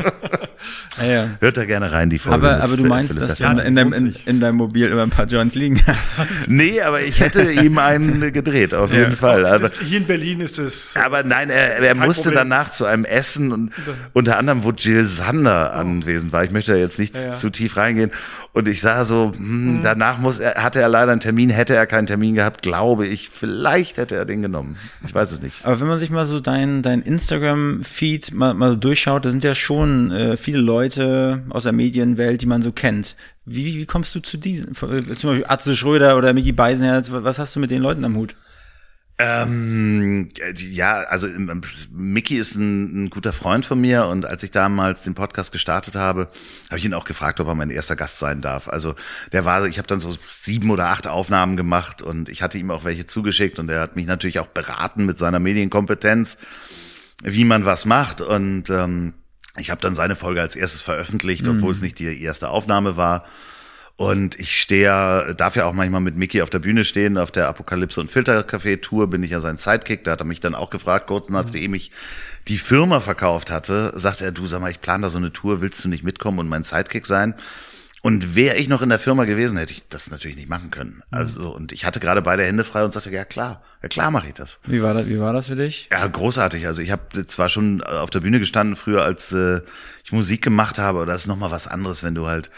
[0.99, 1.27] Ja, ja.
[1.39, 2.35] Hört da gerne rein, die Folge.
[2.47, 5.03] Aber, aber du Philipp meinst, dass du in, in, deinem, in, in deinem Mobil immer
[5.03, 6.13] ein paar Joints liegen hast.
[6.47, 9.45] Nee, aber ich hätte ihm einen gedreht, auf jeden Fall.
[9.45, 10.95] Aber, Das, hier in Berlin ist es.
[10.97, 12.49] aber nein, er, er musste Problem.
[12.49, 13.71] danach zu einem Essen und
[14.13, 16.43] unter anderem, wo Jill Sander anwesend war.
[16.43, 17.33] Ich möchte da jetzt nicht Ja, ja.
[17.33, 18.11] zu tief reingehen.
[18.51, 21.85] Und ich sah so, hm, danach muss er, hatte er leider einen Termin, hätte er
[21.87, 23.29] keinen Termin gehabt, glaube ich.
[23.29, 24.77] Vielleicht hätte er den genommen.
[25.05, 25.65] Ich weiß es nicht.
[25.65, 29.43] Aber wenn man sich mal so dein, dein Instagram-Feed mal, mal so durchschaut, da sind
[29.43, 33.15] ja schon äh, viele Leute aus der Medienwelt, die man so kennt.
[33.45, 34.71] Wie, wie kommst du zu diesen?
[34.71, 38.15] Äh, Zum Beispiel Atze Schröder oder Micky Beisenherz, was hast du mit den Leuten am
[38.15, 38.35] Hut?
[39.25, 41.61] Ähm, ja, also ähm,
[41.93, 45.95] Mickey ist ein, ein, guter Freund von mir und als ich damals den Podcast gestartet
[45.95, 46.27] habe,
[46.67, 48.67] habe ich ihn auch gefragt, ob er mein erster Gast sein darf.
[48.67, 48.95] Also
[49.31, 52.69] der war, ich habe dann so sieben oder acht Aufnahmen gemacht und ich hatte ihm
[52.69, 56.37] auch welche zugeschickt und er hat mich natürlich auch beraten mit seiner Medienkompetenz,
[57.23, 59.13] wie man was macht und ähm,
[59.57, 61.75] ich habe dann seine Folge als erstes veröffentlicht, obwohl mhm.
[61.75, 63.25] es nicht die erste Aufnahme war.
[64.03, 67.47] Und ich stehe, darf ja auch manchmal mit Mickey auf der Bühne stehen, auf der
[67.47, 70.03] Apokalypse und Filtercafé Tour bin ich ja sein Sidekick.
[70.03, 71.89] Da hat er mich dann auch gefragt, kurz nachdem ich
[72.49, 75.61] die Firma verkauft hatte, sagt er, du sag mal, ich plane da so eine Tour,
[75.61, 77.33] willst du nicht mitkommen und mein Sidekick sein?
[78.01, 80.95] Und wäre ich noch in der Firma gewesen, hätte ich das natürlich nicht machen können.
[80.95, 81.17] Mhm.
[81.17, 84.27] Also, und ich hatte gerade beide Hände frei und sagte, ja klar, ja klar mache
[84.27, 84.59] ich das.
[84.67, 85.87] Wie war das, wie war das für dich?
[85.89, 86.67] Ja, großartig.
[86.67, 89.61] Also ich habe zwar schon auf der Bühne gestanden früher, als äh,
[90.03, 92.51] ich Musik gemacht habe, aber das ist nochmal was anderes, wenn du halt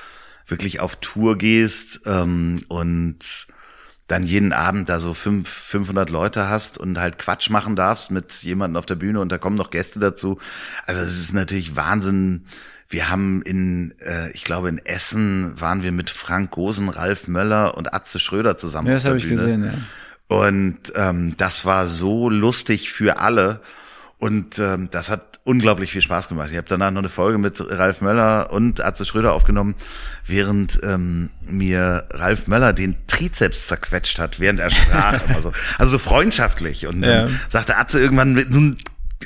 [0.47, 3.47] wirklich auf Tour gehst ähm, und
[4.08, 8.43] dann jeden Abend da so fünf, 500 Leute hast und halt Quatsch machen darfst mit
[8.43, 10.38] jemandem auf der Bühne und da kommen noch Gäste dazu.
[10.86, 12.45] Also es ist natürlich Wahnsinn.
[12.88, 17.75] Wir haben in, äh, ich glaube in Essen waren wir mit Frank Gosen, Ralf Möller
[17.75, 18.89] und Atze Schröder zusammen.
[18.89, 19.73] Ja, das habe ich gesehen, ja.
[20.27, 23.62] Und ähm, das war so lustig für alle.
[24.17, 26.49] Und ähm, das hat unglaublich viel Spaß gemacht.
[26.51, 29.75] Ich habe danach noch eine Folge mit Ralf Möller und Atze Schröder aufgenommen,
[30.25, 35.21] während ähm, mir Ralf Möller den Trizeps zerquetscht hat, während er sprach.
[35.36, 36.88] also, also so freundschaftlich.
[36.88, 37.36] Und dann ja.
[37.47, 38.77] sagte Atze irgendwann, nun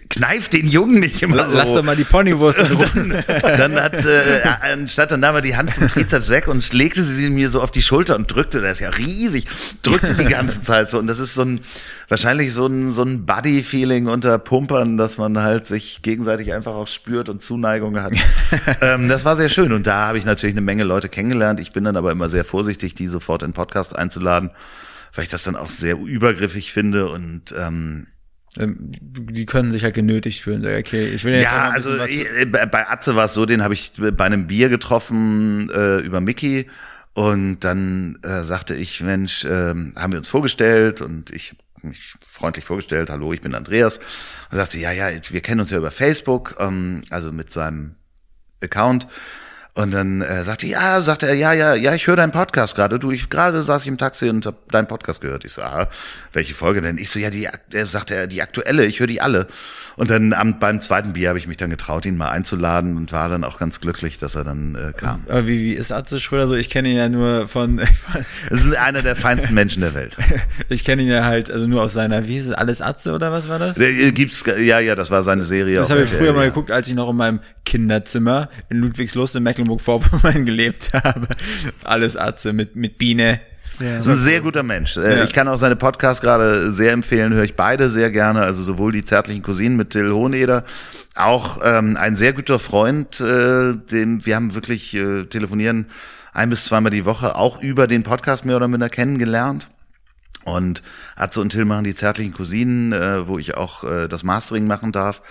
[0.10, 1.58] kneif den Jungen nicht immer Lass so.
[1.58, 4.42] Lass doch mal die Ponywurst dann, dann hat, äh,
[4.74, 7.72] anstatt dann nahm er die Hand vom Trizeps weg und legte sie mir so auf
[7.72, 9.46] die Schulter und drückte, das ist ja riesig,
[9.84, 10.98] drückte die ganze Zeit so.
[10.98, 11.62] Und das ist so ein,
[12.08, 16.88] wahrscheinlich so ein, so ein Buddy-Feeling unter Pumpern, dass man halt sich gegenseitig einfach auch
[16.88, 18.14] spürt und Zuneigung hat.
[18.82, 19.72] ähm, das war sehr schön.
[19.72, 21.60] Und da habe ich natürlich eine Menge Leute kennengelernt.
[21.60, 24.50] Ich bin dann aber immer sehr vorsichtig, die sofort in Podcast einzuladen,
[25.14, 28.08] weil ich das dann auch sehr übergriffig finde und ähm,
[28.58, 30.66] die können sich halt genötigt fühlen.
[30.66, 33.94] Okay, ich will jetzt ja, also äh, bei Atze war es so, den habe ich
[33.98, 36.68] bei einem Bier getroffen äh, über Mickey
[37.14, 42.66] und dann äh, sagte ich, Mensch, äh, haben wir uns vorgestellt und ich mich freundlich
[42.66, 44.00] vorgestellt, hallo, ich bin Andreas.
[44.52, 47.96] Und sagte, ja, ja, wir kennen uns ja über Facebook, ähm, also mit seinem
[48.62, 49.08] Account.
[49.80, 53.00] Und dann äh, sagte ja, sagte er, ja, ja, ja, ich höre deinen Podcast gerade.
[53.00, 55.46] Du, ich gerade saß ich im Taxi und hab deinen Podcast gehört.
[55.46, 55.88] Ich so, ah,
[56.34, 56.98] welche Folge denn?
[56.98, 59.48] Ich so, ja, die, er sagte er, die aktuelle, ich höre die alle.
[59.96, 63.12] Und dann am, beim zweiten Bier habe ich mich dann getraut, ihn mal einzuladen und
[63.12, 65.26] war dann auch ganz glücklich, dass er dann äh, kam.
[65.28, 66.56] Aber wie, wie ist Atze Schröder so?
[66.56, 67.78] Ich kenne ihn ja nur von.
[68.50, 70.18] das ist einer der feinsten Menschen der Welt.
[70.70, 73.34] ich kenne ihn ja halt, also nur aus seiner, wie ist es, alles Atze oder
[73.34, 73.78] was war das?
[73.78, 75.78] Äh, gibt's, ja, ja, das war seine Serie.
[75.78, 79.44] Das habe ich früher mal geguckt, als ich noch in meinem Kinderzimmer in Ludwigslust in
[79.70, 81.28] Mecklenburg-Vorpommern gelebt habe.
[81.84, 83.40] Alles Atze mit, mit Biene
[83.80, 84.98] ja, ist ein sehr guter Mensch.
[84.98, 85.24] Äh, ja.
[85.24, 88.42] Ich kann auch seine Podcasts gerade sehr empfehlen, höre ich beide sehr gerne.
[88.42, 90.66] Also sowohl die zärtlichen Cousinen mit Till Hoheneder,
[91.16, 95.86] auch ähm, ein sehr guter Freund, äh, dem wir haben wirklich äh, telefonieren
[96.34, 99.70] ein bis zweimal die Woche, auch über den Podcast mehr oder minder kennengelernt.
[100.46, 100.84] Und
[101.16, 104.92] Atze und Till machen die zärtlichen Cousinen, äh, wo ich auch äh, das Mastering machen
[104.92, 105.22] darf.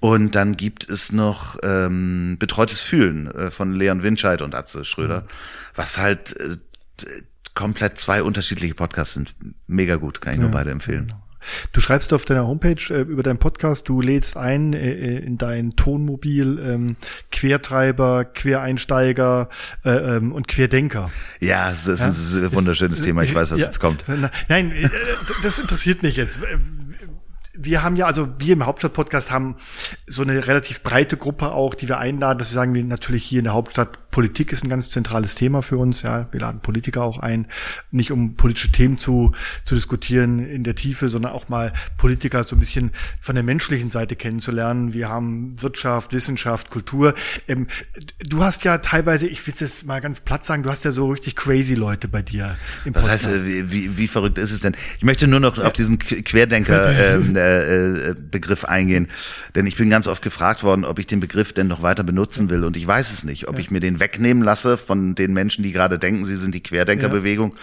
[0.00, 5.26] Und dann gibt es noch ähm, Betreutes Fühlen äh, von Leon Winscheid und Atze Schröder,
[5.74, 6.56] was halt äh,
[7.54, 9.34] komplett zwei unterschiedliche Podcasts sind.
[9.66, 11.08] Mega gut, kann ich ja, nur beide empfehlen.
[11.08, 11.22] Genau.
[11.72, 15.38] Du schreibst auf deiner Homepage äh, über deinen Podcast, du lädst ein äh, äh in
[15.38, 16.96] dein Tonmobil ähm,
[17.30, 19.48] Quertreiber, Quereinsteiger
[19.84, 21.10] äh, ähm, und Querdenker.
[21.40, 22.42] Ja, das ist, ja?
[22.42, 23.22] ein wunderschönes ist, Thema.
[23.22, 24.04] Ich weiß, was ja, jetzt kommt.
[24.48, 24.88] Nein, äh,
[25.42, 26.40] das interessiert mich jetzt
[27.60, 29.56] wir haben ja, also wir im Hauptstadt-Podcast haben
[30.06, 33.40] so eine relativ breite Gruppe auch, die wir einladen, dass wir sagen, wir natürlich hier
[33.40, 36.02] in der Hauptstadt Politik ist ein ganz zentrales Thema für uns.
[36.02, 37.46] Ja, wir laden Politiker auch ein,
[37.92, 39.30] nicht um politische Themen zu,
[39.64, 43.90] zu diskutieren in der Tiefe, sondern auch mal Politiker so ein bisschen von der menschlichen
[43.90, 44.92] Seite kennenzulernen.
[44.92, 47.14] Wir haben Wirtschaft, Wissenschaft, Kultur.
[47.46, 47.68] Ähm,
[48.18, 51.12] du hast ja teilweise, ich will es mal ganz platt sagen, du hast ja so
[51.12, 53.28] richtig crazy Leute bei dir im Was Podcast.
[53.28, 54.74] heißt, wie, wie, wie verrückt ist es denn?
[54.96, 59.06] Ich möchte nur noch auf diesen Querdenker ähm, äh, äh, Begriff eingehen,
[59.54, 62.50] denn ich bin ganz oft gefragt worden, ob ich den Begriff denn noch weiter benutzen
[62.50, 65.62] will und ich weiß es nicht, ob ich mir den wegnehmen lasse von den Menschen,
[65.62, 67.52] die gerade denken, sie sind die Querdenkerbewegung.
[67.52, 67.62] Ja.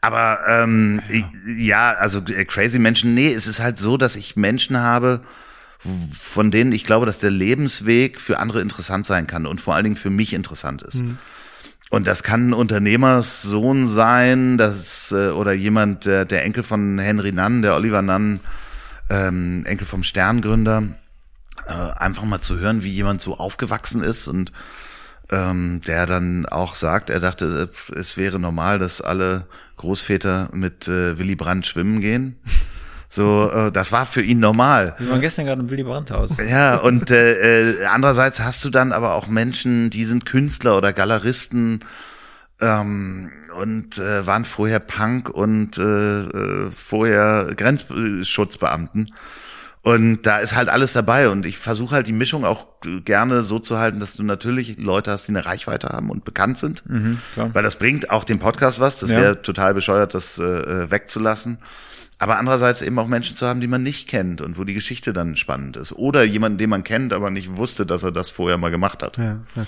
[0.00, 1.30] Aber ähm, ja.
[1.56, 5.20] ja, also äh, crazy Menschen, nee, es ist halt so, dass ich Menschen habe,
[6.20, 9.84] von denen ich glaube, dass der Lebensweg für andere interessant sein kann und vor allen
[9.84, 11.02] Dingen für mich interessant ist.
[11.02, 11.18] Mhm.
[11.90, 17.32] Und das kann ein Unternehmerssohn sein, das äh, oder jemand, der, der Enkel von Henry
[17.32, 18.40] Nunn, der Oliver Nunn,
[19.08, 20.82] ähm, Enkel vom Sterngründer,
[21.66, 24.52] äh, einfach mal zu hören, wie jemand so aufgewachsen ist und
[25.30, 31.18] ähm, der dann auch sagt, er dachte, es wäre normal, dass alle Großväter mit äh,
[31.18, 32.38] Willy Brandt schwimmen gehen.
[33.10, 34.94] So, äh, das war für ihn normal.
[34.98, 36.36] Wir waren gestern gerade im Willy Brandt-Haus.
[36.46, 40.92] Ja, und äh, äh, andererseits hast du dann aber auch Menschen, die sind Künstler oder
[40.92, 41.80] Galeristen
[42.60, 49.06] ähm, und äh, waren vorher Punk und äh, äh, vorher Grenzschutzbeamten.
[49.82, 51.30] Und da ist halt alles dabei.
[51.30, 55.10] Und ich versuche halt die Mischung auch gerne so zu halten, dass du natürlich Leute
[55.10, 56.88] hast, die eine Reichweite haben und bekannt sind.
[56.88, 58.98] Mhm, Weil das bringt auch dem Podcast was.
[58.98, 61.58] Das wäre total bescheuert, das äh, wegzulassen
[62.20, 65.12] aber andererseits eben auch Menschen zu haben, die man nicht kennt und wo die Geschichte
[65.12, 65.92] dann spannend ist.
[65.92, 69.18] Oder jemanden, den man kennt, aber nicht wusste, dass er das vorher mal gemacht hat.
[69.18, 69.66] Ja, ja.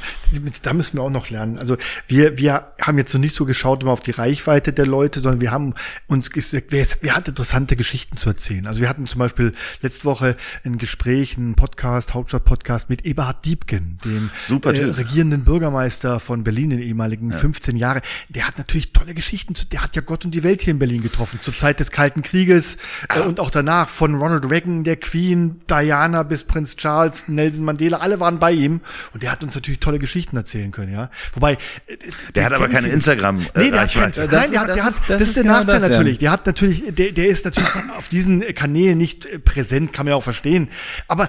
[0.63, 1.59] Da müssen wir auch noch lernen.
[1.59, 1.77] Also
[2.09, 5.41] wir, wir haben jetzt so nicht so geschaut immer auf die Reichweite der Leute, sondern
[5.41, 5.75] wir haben
[6.09, 8.67] uns gesagt, wer, wer hat interessante Geschichten zu erzählen.
[8.67, 13.99] Also wir hatten zum Beispiel letzte Woche ein Gespräch, ein Podcast, Hauptstadt-Podcast mit Eberhard Diebken,
[14.05, 17.39] dem Super äh, regierenden Bürgermeister von Berlin, den ehemaligen ja.
[17.39, 18.03] 15 Jahre.
[18.29, 19.55] Der hat natürlich tolle Geschichten.
[19.73, 22.23] Der hat ja Gott und die Welt hier in Berlin getroffen, zur Zeit des Kalten
[22.23, 22.77] Krieges
[23.09, 27.99] äh, und auch danach von Ronald Reagan, der Queen, Diana bis Prinz Charles, Nelson Mandela,
[27.99, 28.81] alle waren bei ihm
[29.13, 31.11] und der hat uns natürlich tolle Geschichten erzählen können, ja.
[31.35, 31.97] Wobei äh,
[32.35, 34.95] der hat aber keine Instagram äh, Nee, der hat kein, nein, der hat, der hat
[34.95, 36.15] das, das ist der genau Nachteil das, natürlich.
[36.15, 36.21] Ja.
[36.21, 40.17] Der hat natürlich der der ist natürlich auf diesen Kanälen nicht präsent, kann man ja
[40.17, 40.69] auch verstehen,
[41.09, 41.29] aber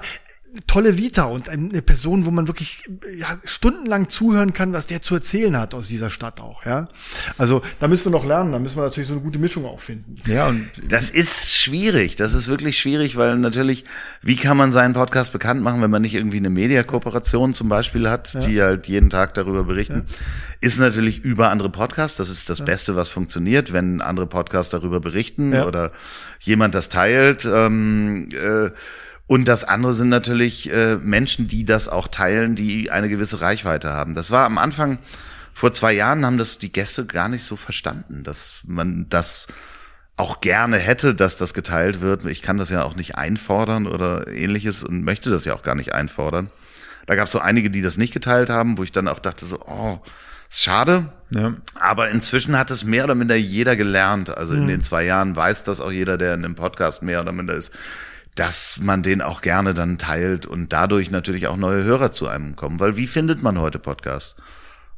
[0.66, 2.84] tolle Vita und eine Person, wo man wirklich
[3.18, 6.66] ja, stundenlang zuhören kann, was der zu erzählen hat aus dieser Stadt auch.
[6.66, 6.88] Ja,
[7.38, 8.52] also da müssen wir noch lernen.
[8.52, 10.14] Da müssen wir natürlich so eine gute Mischung auch finden.
[10.26, 12.16] Ja, und das ist schwierig.
[12.16, 13.84] Das ist wirklich schwierig, weil natürlich,
[14.20, 18.10] wie kann man seinen Podcast bekannt machen, wenn man nicht irgendwie eine Mediakooperation zum Beispiel
[18.10, 18.40] hat, ja.
[18.40, 20.06] die halt jeden Tag darüber berichten?
[20.08, 20.14] Ja.
[20.60, 22.18] Ist natürlich über andere Podcasts.
[22.18, 22.64] Das ist das ja.
[22.66, 25.92] Beste, was funktioniert, wenn andere Podcasts darüber berichten oder
[26.40, 27.46] jemand das teilt.
[27.46, 28.70] Ähm, äh,
[29.32, 33.90] und das andere sind natürlich äh, Menschen, die das auch teilen, die eine gewisse Reichweite
[33.90, 34.12] haben.
[34.12, 34.98] Das war am Anfang,
[35.54, 39.46] vor zwei Jahren haben das die Gäste gar nicht so verstanden, dass man das
[40.18, 42.26] auch gerne hätte, dass das geteilt wird.
[42.26, 45.76] Ich kann das ja auch nicht einfordern oder ähnliches und möchte das ja auch gar
[45.76, 46.50] nicht einfordern.
[47.06, 49.46] Da gab es so einige, die das nicht geteilt haben, wo ich dann auch dachte
[49.46, 49.98] so, oh,
[50.50, 51.10] ist schade.
[51.30, 51.54] Ja.
[51.80, 54.36] Aber inzwischen hat es mehr oder minder jeder gelernt.
[54.36, 54.68] Also in mhm.
[54.68, 57.72] den zwei Jahren weiß das auch jeder, der in einem Podcast mehr oder minder ist
[58.34, 62.56] dass man den auch gerne dann teilt und dadurch natürlich auch neue Hörer zu einem
[62.56, 62.80] kommen.
[62.80, 64.36] Weil wie findet man heute Podcasts?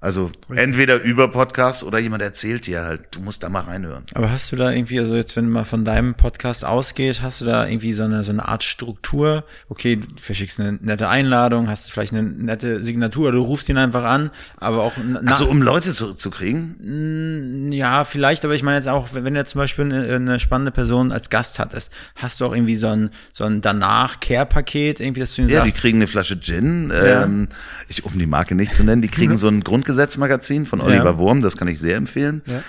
[0.05, 4.05] Also entweder über Podcast oder jemand erzählt dir halt, du musst da mal reinhören.
[4.13, 7.47] Aber hast du da irgendwie, also jetzt, wenn mal von deinem Podcast ausgeht, hast du
[7.47, 9.45] da irgendwie so eine, so eine Art Struktur?
[9.71, 14.05] Okay, du verschickst eine nette Einladung, hast vielleicht eine nette Signatur du rufst ihn einfach
[14.05, 14.93] an, aber auch.
[15.25, 17.73] Also um Leute zu, zu kriegen?
[17.73, 20.71] Ja, vielleicht, aber ich meine jetzt auch, wenn du jetzt zum Beispiel eine, eine spannende
[20.71, 25.35] Person als Gast hattest, hast du auch irgendwie so ein, so ein danach-Care-Paket, irgendwie, dass
[25.35, 27.25] du ihn Ja, sagst, die kriegen eine Flasche Gin, ja.
[27.25, 27.49] ähm,
[27.89, 31.05] ich, um die Marke nicht zu nennen, die kriegen so ein Grundgesetz Grundgesetzmagazin von Oliver
[31.05, 31.19] ja.
[31.19, 32.43] Wurm, das kann ich sehr empfehlen.
[32.47, 32.63] Ja.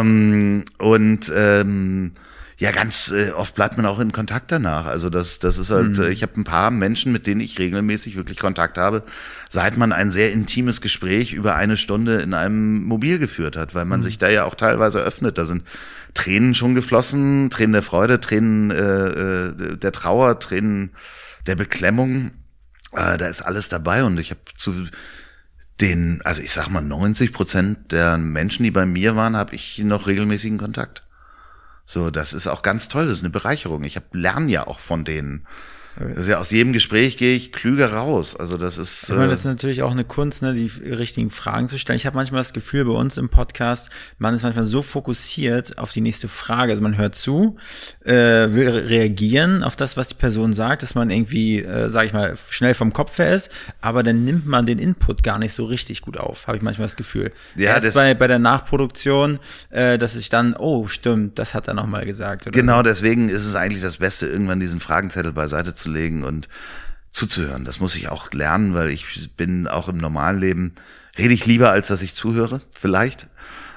[0.00, 2.12] Ähm, und ähm,
[2.56, 4.86] ja, ganz äh, oft bleibt man auch in Kontakt danach.
[4.86, 6.04] Also das, das ist halt, mhm.
[6.06, 9.02] ich habe ein paar Menschen, mit denen ich regelmäßig wirklich Kontakt habe,
[9.50, 13.84] seit man ein sehr intimes Gespräch über eine Stunde in einem Mobil geführt hat, weil
[13.84, 14.04] man mhm.
[14.04, 15.36] sich da ja auch teilweise öffnet.
[15.38, 15.64] Da sind
[16.14, 20.90] Tränen schon geflossen, Tränen der Freude, Tränen äh, äh der Trauer, Tränen
[21.46, 22.30] der Beklemmung.
[22.92, 24.86] Äh, da ist alles dabei und ich habe zu
[25.80, 29.78] den, also ich sag mal, 90 Prozent der Menschen, die bei mir waren, habe ich
[29.78, 31.04] noch regelmäßigen Kontakt.
[31.86, 33.84] So, das ist auch ganz toll, das ist eine Bereicherung.
[33.84, 35.46] Ich hab, lerne ja auch von denen.
[36.16, 38.34] Ist ja aus jedem Gespräch gehe ich klüger raus.
[38.34, 39.04] Also das ist.
[39.04, 41.96] Ich meine, das ist äh, natürlich auch eine Kunst, ne, die richtigen Fragen zu stellen.
[41.96, 45.92] Ich habe manchmal das Gefühl bei uns im Podcast, man ist manchmal so fokussiert auf
[45.92, 46.72] die nächste Frage.
[46.72, 47.56] Also man hört zu,
[48.04, 52.12] äh, will reagieren auf das, was die Person sagt, dass man irgendwie, äh, sage ich
[52.12, 55.64] mal, schnell vom Kopf her ist, aber dann nimmt man den Input gar nicht so
[55.64, 57.30] richtig gut auf, habe ich manchmal das Gefühl.
[57.56, 59.38] Ja, Erst das bei, bei der Nachproduktion,
[59.70, 62.50] äh, dass ich dann, oh, stimmt, das hat er nochmal gesagt.
[62.50, 62.82] genau, so.
[62.82, 66.48] deswegen ist es eigentlich das Beste, irgendwann diesen Fragenzettel beiseite zu loszulegen und
[67.10, 67.64] zuzuhören.
[67.64, 70.74] Das muss ich auch lernen, weil ich bin auch im normalen Leben,
[71.16, 73.28] rede ich lieber, als dass ich zuhöre, vielleicht.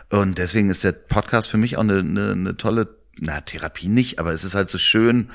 [0.09, 4.19] Und deswegen ist der Podcast für mich auch eine, eine, eine tolle, na, Therapie nicht,
[4.19, 5.29] aber es ist halt so schön,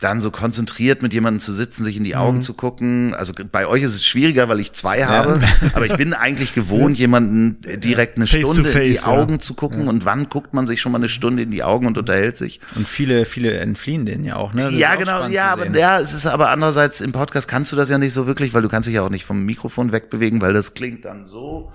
[0.00, 2.42] dann so konzentriert mit jemandem zu sitzen, sich in die Augen mhm.
[2.42, 3.14] zu gucken.
[3.14, 5.40] Also bei euch ist es schwieriger, weil ich zwei habe,
[5.74, 9.38] aber ich bin eigentlich gewohnt, jemanden direkt eine face Stunde face, in die Augen ja.
[9.38, 9.82] zu gucken.
[9.82, 9.88] Ja.
[9.90, 12.60] Und wann guckt man sich schon mal eine Stunde in die Augen und unterhält sich?
[12.74, 14.64] Und viele, viele entfliehen denen ja auch, ne?
[14.64, 17.90] Das ja, genau, ja, aber ja, es ist aber andererseits im Podcast kannst du das
[17.90, 20.54] ja nicht so wirklich, weil du kannst dich ja auch nicht vom Mikrofon wegbewegen, weil
[20.54, 21.72] das klingt dann so.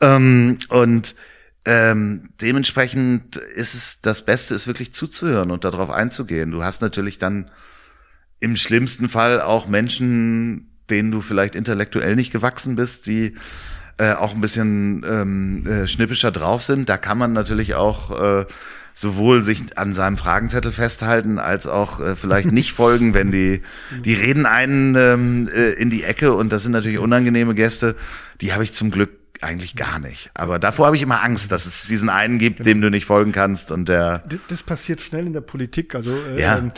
[0.00, 1.14] Ähm, und
[1.66, 6.52] ähm, dementsprechend ist es das Beste, ist wirklich zuzuhören und darauf einzugehen.
[6.52, 7.50] Du hast natürlich dann
[8.38, 13.34] im schlimmsten Fall auch Menschen, denen du vielleicht intellektuell nicht gewachsen bist, die
[13.98, 16.88] äh, auch ein bisschen ähm, äh, schnippischer drauf sind.
[16.88, 18.46] Da kann man natürlich auch äh,
[18.94, 23.62] sowohl sich an seinem Fragenzettel festhalten, als auch äh, vielleicht nicht folgen, wenn die,
[24.04, 27.96] die reden einen ähm, äh, in die Ecke und das sind natürlich unangenehme Gäste.
[28.40, 30.30] Die habe ich zum Glück eigentlich gar nicht.
[30.34, 33.32] Aber davor habe ich immer Angst, dass es diesen einen gibt, dem du nicht folgen
[33.32, 34.22] kannst und der.
[34.48, 35.94] Das passiert schnell in der Politik.
[35.94, 36.58] Also äh, Ja.
[36.58, 36.72] ähm,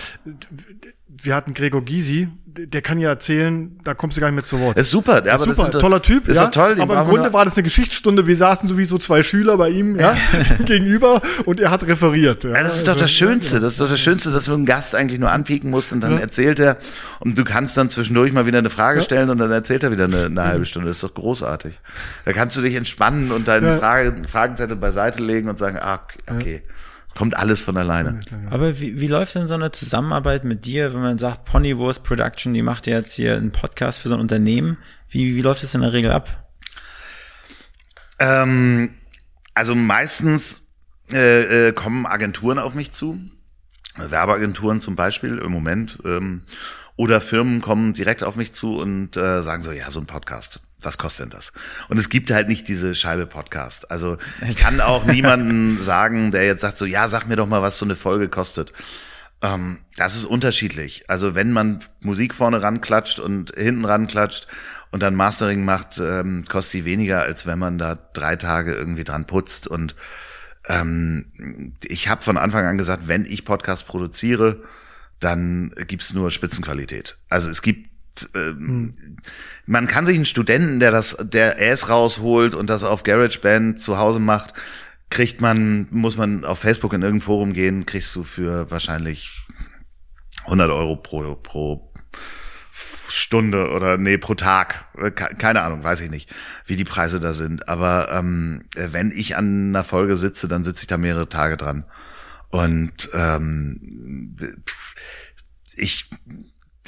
[1.07, 2.29] wir hatten Gregor Gysi,
[2.67, 4.77] der kann ja erzählen, da kommst du gar nicht mehr zu Wort.
[4.79, 6.47] Ist super, ja, aber das Super, doch- toller Typ, Ist ja.
[6.49, 6.77] toll.
[6.81, 8.27] aber im Grunde war das eine Geschichtsstunde.
[8.27, 10.17] Wir saßen sowieso zwei Schüler bei ihm ja,
[10.65, 12.45] gegenüber und er hat referiert.
[12.45, 13.61] Ja, Ja, das ist doch das Schönste.
[13.61, 16.15] Das ist doch das Schönste, dass du einen Gast eigentlich nur anpieken musst und dann
[16.15, 16.19] Ja.
[16.19, 16.79] erzählt er
[17.21, 20.05] und du kannst dann zwischendurch mal wieder eine Frage stellen und dann erzählt er wieder
[20.05, 20.89] eine, eine halbe Stunde.
[20.89, 21.79] Das ist doch großartig.
[22.25, 23.77] Da kannst du dich entspannen und deinen Ja.
[23.77, 26.78] Frage, Fragenzettel beiseite legen und sagen, ah, okay, es
[27.17, 28.21] kommt alles von alleine.
[28.51, 32.55] Aber wie, wie läuft denn so eine Zusammenarbeit mit dir, wenn man sagt, Ponywurst Production,
[32.55, 34.79] die macht ja jetzt hier einen Podcast für so ein Unternehmen.
[35.09, 36.49] Wie, wie läuft das in der Regel ab?
[38.19, 38.95] Ähm,
[39.55, 40.69] also meistens
[41.13, 43.19] äh, äh, kommen Agenturen auf mich zu,
[43.97, 46.43] Werbeagenturen zum Beispiel im Moment, ähm,
[46.97, 50.61] oder Firmen kommen direkt auf mich zu und äh, sagen so, ja, so ein Podcast,
[50.81, 51.53] was kostet denn das?
[51.89, 53.91] Und es gibt halt nicht diese Scheibe Podcast.
[53.91, 54.17] Also
[54.49, 57.79] ich kann auch niemanden sagen, der jetzt sagt so, ja, sag mir doch mal, was
[57.79, 58.73] so eine Folge kostet.
[59.43, 61.05] Ähm, das ist unterschiedlich.
[61.09, 64.47] Also wenn man Musik vorne ranklatscht und hinten ranklatscht
[64.91, 69.05] und dann Mastering macht, ähm, kostet die weniger, als wenn man da drei Tage irgendwie
[69.05, 69.69] dran putzt.
[69.69, 69.97] Und
[70.69, 74.63] ähm, ich habe von Anfang an gesagt, wenn ich Podcast produziere,
[75.21, 77.19] dann gibt's nur Spitzenqualität.
[77.29, 77.89] Also es gibt
[78.35, 78.95] ähm,
[79.67, 83.99] man kann sich einen Studenten, der das, der Ass rausholt und das auf GarageBand zu
[83.99, 84.55] Hause macht,
[85.11, 89.43] kriegt man, muss man auf Facebook in irgendein Forum gehen, kriegst du für wahrscheinlich
[90.45, 91.93] 100 Euro pro, pro
[93.11, 94.85] Stunde oder nee, pro Tag.
[94.99, 96.31] Äh, ke- Keine Ahnung, weiß ich nicht,
[96.67, 97.69] wie die Preise da sind.
[97.69, 101.57] Aber ähm, äh, wenn ich an einer Folge sitze, dann sitze ich da mehrere Tage
[101.57, 101.85] dran.
[102.51, 104.37] Und ähm,
[105.77, 106.09] ich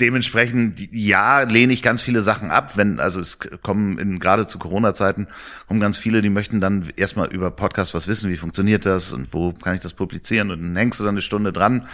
[0.01, 4.59] dementsprechend, ja, lehne ich ganz viele Sachen ab, wenn, also es kommen in, gerade zu
[4.59, 5.27] Corona-Zeiten,
[5.69, 9.33] kommen ganz viele, die möchten dann erstmal über Podcast was wissen, wie funktioniert das und
[9.33, 11.87] wo kann ich das publizieren und dann hängst du dann eine Stunde dran.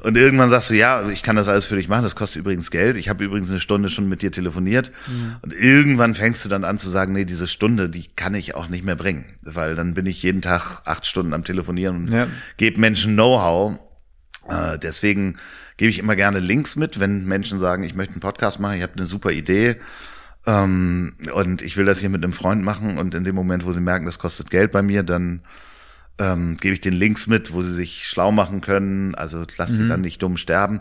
[0.00, 2.72] Und irgendwann sagst du, ja, ich kann das alles für dich machen, das kostet übrigens
[2.72, 4.90] Geld, ich habe übrigens eine Stunde schon mit dir telefoniert.
[5.42, 8.68] Und irgendwann fängst du dann an zu sagen, nee, diese Stunde, die kann ich auch
[8.68, 12.26] nicht mehr bringen, weil dann bin ich jeden Tag acht Stunden am Telefonieren und Ja.
[12.56, 13.78] gebe Menschen Know-how,
[14.48, 15.38] äh, deswegen
[15.76, 18.82] gebe ich immer gerne Links mit, wenn Menschen sagen, ich möchte einen Podcast machen, ich
[18.82, 19.76] habe eine super Idee
[20.46, 23.72] ähm, und ich will das hier mit einem Freund machen und in dem Moment, wo
[23.72, 25.42] sie merken, das kostet Geld bei mir, dann
[26.18, 29.88] ähm, gebe ich den Links mit, wo sie sich schlau machen können, also lass sie
[29.88, 30.80] dann nicht dumm sterben.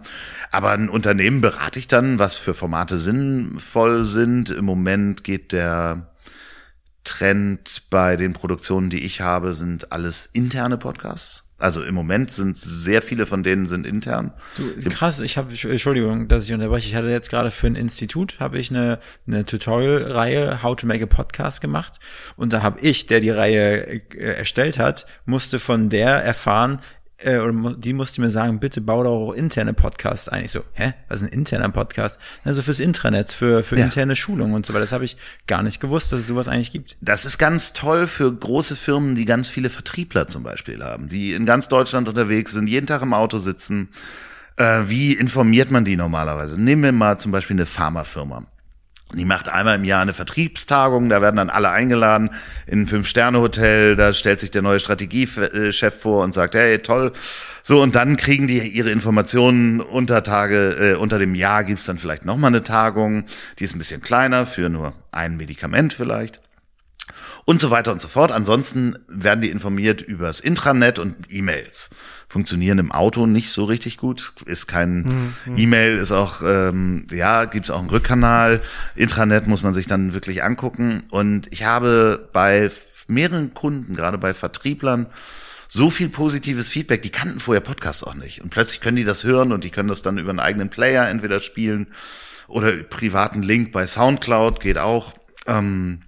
[0.52, 4.50] Aber ein Unternehmen berate ich dann, was für Formate sinnvoll sind.
[4.50, 6.12] Im Moment geht der
[7.04, 11.51] Trend bei den Produktionen, die ich habe, sind alles interne Podcasts.
[11.62, 14.34] Also im Moment sind sehr viele von denen sind intern.
[14.58, 16.88] Du, krass, ich habe, Entschuldigung, dass ich unterbreche.
[16.88, 21.04] Ich hatte jetzt gerade für ein Institut, habe ich eine, eine Tutorial-Reihe How to Make
[21.04, 22.00] a Podcast gemacht.
[22.36, 26.80] Und da habe ich, der die Reihe äh, erstellt hat, musste von der erfahren,
[27.24, 30.46] äh, oder die musste mir sagen, bitte bau doch auch interne Podcasts ein.
[30.46, 32.20] Ich so, hä, was ist ein interner Podcast?
[32.44, 33.86] Also fürs Intranet, für, für Ja.
[33.86, 34.82] interne Schulungen und so weiter.
[34.82, 36.98] Das habe ich gar nicht gewusst, dass es sowas eigentlich gibt.
[37.02, 41.34] Das ist ganz toll für große Firmen, die ganz viele Vertriebler zum Beispiel haben, die
[41.34, 43.90] in ganz Deutschland unterwegs sind, jeden Tag im Auto sitzen.
[44.58, 46.60] Äh, wie informiert man die normalerweise?
[46.60, 48.46] Nehmen wir mal zum Beispiel eine Pharmafirma.
[49.14, 52.30] Die macht einmal im Jahr eine Vertriebstagung, da werden dann alle eingeladen
[52.66, 57.12] in ein Fünf-Sterne-Hotel, da stellt sich der neue Strategiechef vor und sagt, hey, toll.
[57.64, 61.64] So, und dann kriegen die ihre Informationen unter Tage, äh, unter dem Jahr.
[61.64, 63.26] Gibt's dann vielleicht nochmal eine Tagung,
[63.60, 66.42] die ist ein bisschen kleiner, für nur ein Medikament vielleicht
[67.46, 68.32] und so weiter und so fort.
[68.32, 71.90] Ansonsten werden die informiert übers Intranet und E-Mails.
[72.28, 74.34] Funktionieren im Auto nicht so richtig gut.
[74.46, 78.62] Ist kein E-Mail, ist auch, ähm, ja, gibt es auch einen Rückkanal.
[78.96, 81.04] Intranet muss man sich dann wirklich angucken.
[81.10, 82.70] Und ich habe bei
[83.08, 85.08] mehreren Kunden, gerade bei Vertrieblern,
[85.68, 88.42] so viel positives Feedback, die kannten vorher Podcasts auch nicht.
[88.42, 91.08] Und plötzlich können die das hören und die können das dann über einen eigenen Player
[91.08, 91.88] entweder spielen
[92.48, 95.14] oder privaten Link bei Soundcloud geht auch.
[95.48, 96.02] Ähm,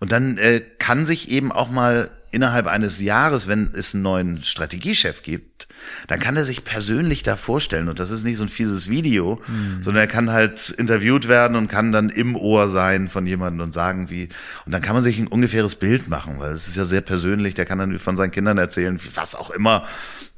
[0.00, 4.42] und dann äh, kann sich eben auch mal innerhalb eines Jahres, wenn es einen neuen
[4.42, 5.66] Strategiechef gibt,
[6.06, 7.88] dann kann er sich persönlich da vorstellen.
[7.88, 9.40] Und das ist nicht so ein fieses Video,
[9.80, 13.72] sondern er kann halt interviewt werden und kann dann im Ohr sein von jemandem und
[13.72, 14.28] sagen, wie.
[14.64, 17.54] Und dann kann man sich ein ungefähres Bild machen, weil es ist ja sehr persönlich.
[17.54, 19.86] Der kann dann von seinen Kindern erzählen, was auch immer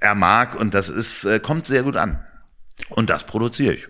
[0.00, 0.54] er mag.
[0.58, 2.24] Und das ist, äh, kommt sehr gut an.
[2.88, 3.88] Und das produziere ich.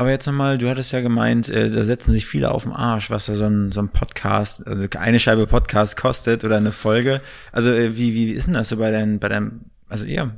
[0.00, 3.10] Aber jetzt nochmal, du hattest ja gemeint, äh, da setzen sich viele auf den Arsch,
[3.10, 7.20] was da so ein, so ein Podcast, also eine Scheibe Podcast kostet oder eine Folge.
[7.52, 10.30] Also äh, wie, wie ist denn das so bei, dein, bei deinem Also ja,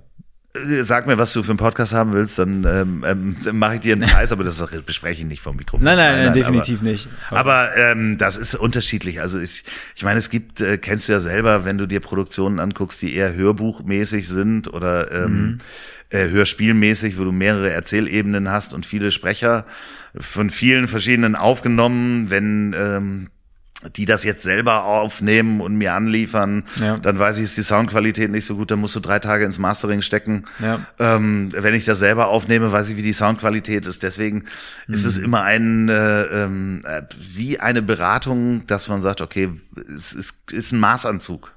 [0.54, 3.80] Äh, Sag mir, was du für einen Podcast haben willst, dann ähm, ähm, mache ich
[3.82, 5.84] dir einen Preis, aber das bespreche ich nicht vom Mikrofon.
[5.84, 7.08] Nein, nein, nein, definitiv aber, nicht.
[7.30, 9.20] Aber ähm, das ist unterschiedlich.
[9.20, 9.62] Also ich,
[9.94, 13.14] ich meine, es gibt, äh, kennst du ja selber, wenn du dir Produktionen anguckst, die
[13.14, 15.58] eher hörbuchmäßig sind oder ähm, Mhm.
[16.12, 19.66] Äh, hörspielmäßig, wo du mehrere Erzählebenen hast und viele Sprecher
[20.16, 23.28] von vielen verschiedenen aufgenommen, wenn ähm,
[23.96, 26.98] die das jetzt selber aufnehmen und mir anliefern, Ja.
[26.98, 29.58] dann weiß ich, ist die Soundqualität nicht so gut, dann musst du drei Tage ins
[29.58, 30.44] Mastering stecken.
[30.60, 30.86] Ja.
[31.00, 34.04] Ähm, wenn ich das selber aufnehme, weiß ich, wie die Soundqualität ist.
[34.04, 34.44] Deswegen
[34.86, 35.08] ist Mhm.
[35.08, 37.02] es immer ein äh, ähm, äh,
[37.34, 39.50] wie eine Beratung, dass man sagt, okay,
[39.96, 41.51] es ist, ist ein Maßanzug.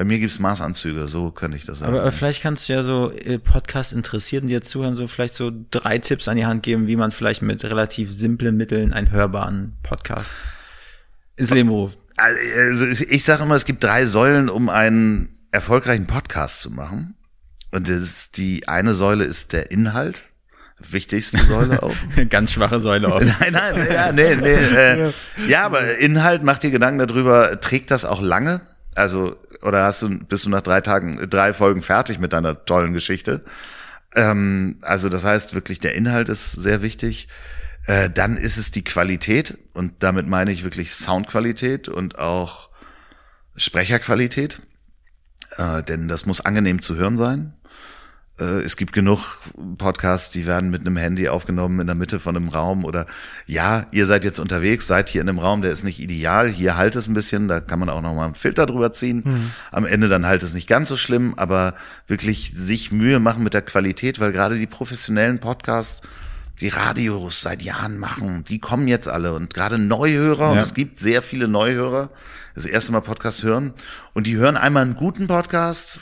[0.00, 1.92] Bei mir gibt's Maßanzüge, so könnte ich das sagen.
[1.92, 5.52] Aber, aber vielleicht kannst du ja so äh, Podcast-Interessierten, die jetzt zuhören, so vielleicht so
[5.70, 9.74] drei Tipps an die Hand geben, wie man vielleicht mit relativ simplen Mitteln einen hörbaren
[9.82, 10.32] Podcast
[11.36, 11.98] ins Leben ruft.
[12.16, 17.14] Also ich, sage immer, es gibt drei Säulen, um einen erfolgreichen Podcast zu machen.
[17.70, 20.30] Und das, die eine Säule ist der Inhalt,
[20.78, 21.94] wichtigste Säule auch.
[22.30, 23.22] Ganz schwache Säule auf.
[23.40, 24.54] Nein, nein, ja, nee, nee.
[24.54, 25.12] Äh,
[25.46, 28.62] ja, aber Inhalt, mach dir Gedanken darüber, trägt das auch lange?
[28.94, 32.92] Also, oder hast du, bist du nach drei Tagen, drei Folgen fertig mit deiner tollen
[32.92, 33.44] Geschichte?
[34.14, 37.28] Ähm, also, das heißt wirklich, der Inhalt ist sehr wichtig.
[37.86, 42.70] Äh, dann ist es die Qualität und damit meine ich wirklich Soundqualität und auch
[43.56, 44.62] Sprecherqualität.
[45.56, 47.54] Äh, denn das muss angenehm zu hören sein.
[48.40, 49.38] Äh, es gibt genug
[49.78, 53.06] Podcasts, die werden mit einem Handy aufgenommen in der Mitte von einem Raum oder
[53.46, 56.76] ja, ihr seid jetzt unterwegs, seid hier in einem Raum, der ist nicht ideal, hier
[56.76, 59.50] halt es ein bisschen, da kann man auch noch mal einen Filter drüber ziehen.
[59.70, 61.74] Am Ende dann halt es nicht ganz so schlimm, aber
[62.06, 66.02] wirklich sich Mühe machen mit der Qualität, weil gerade die professionellen Podcasts
[66.60, 70.62] die Radios seit Jahren machen, die kommen jetzt alle und gerade Neuhörer, und Ja.
[70.62, 72.10] es gibt sehr viele Neuhörer,
[72.54, 73.72] das erste Mal Podcast hören
[74.12, 76.00] und die hören einmal einen guten Podcast,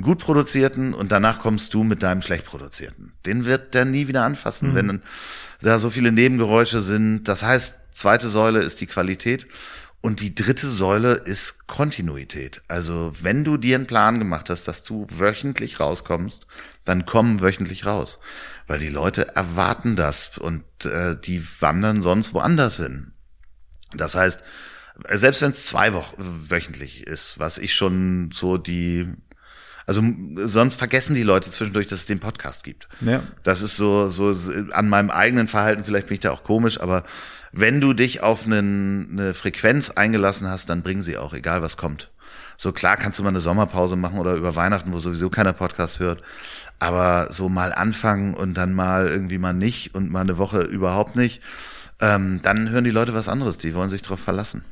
[0.00, 3.12] gut produzierten und danach kommst du mit deinem schlecht produzierten.
[3.24, 5.02] Den wird der nie wieder anfassen, wenn
[5.62, 7.24] da so viele Nebengeräusche sind.
[7.24, 9.46] Das heißt, zweite Säule ist die Qualität
[10.02, 12.62] und die dritte Säule ist Kontinuität.
[12.68, 16.46] Also wenn du dir einen Plan gemacht hast, dass du wöchentlich rauskommst,
[16.84, 18.20] dann komm wöchentlich raus.
[18.66, 23.12] Weil die Leute erwarten das und äh, die wandern sonst woanders hin.
[23.94, 24.44] Das heißt,
[25.10, 26.16] selbst wenn es zwei Wochen
[26.50, 29.08] wöchentlich ist, was ich schon so die,
[29.86, 30.02] also
[30.36, 32.88] sonst vergessen die Leute zwischendurch, dass es den Podcast gibt.
[33.00, 33.22] Ja.
[33.44, 34.34] Das ist so, so
[34.72, 37.04] an meinem eigenen Verhalten, vielleicht bin ich da auch komisch, aber
[37.52, 41.76] wenn du dich auf einen, eine Frequenz eingelassen hast, dann bring sie auch, egal was
[41.76, 42.10] kommt.
[42.56, 46.00] So klar kannst du mal eine Sommerpause machen oder über Weihnachten, wo sowieso keiner Podcast
[46.00, 46.22] hört.
[46.78, 51.16] Aber so mal anfangen und dann mal irgendwie mal nicht und mal eine Woche überhaupt
[51.16, 51.40] nicht,
[52.00, 53.58] ähm, dann hören die Leute was anderes.
[53.58, 54.64] Die wollen sich darauf verlassen.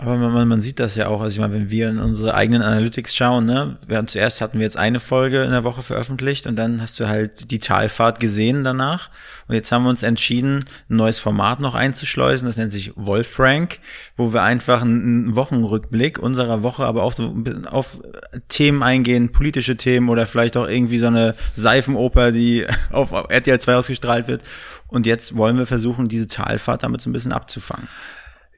[0.00, 2.62] Aber man, man, sieht das ja auch, also ich meine, wenn wir in unsere eigenen
[2.62, 6.46] Analytics schauen, ne, wir hatten zuerst hatten wir jetzt eine Folge in der Woche veröffentlicht
[6.46, 9.10] und dann hast du halt die Talfahrt gesehen danach.
[9.48, 13.80] Und jetzt haben wir uns entschieden, ein neues Format noch einzuschleusen, das nennt sich Wolfrank,
[14.16, 17.34] wo wir einfach einen Wochenrückblick unserer Woche, aber auch so
[17.68, 18.00] auf
[18.46, 23.74] Themen eingehen, politische Themen oder vielleicht auch irgendwie so eine Seifenoper, die auf RTL 2
[23.74, 24.44] ausgestrahlt wird.
[24.86, 27.88] Und jetzt wollen wir versuchen, diese Talfahrt damit so ein bisschen abzufangen.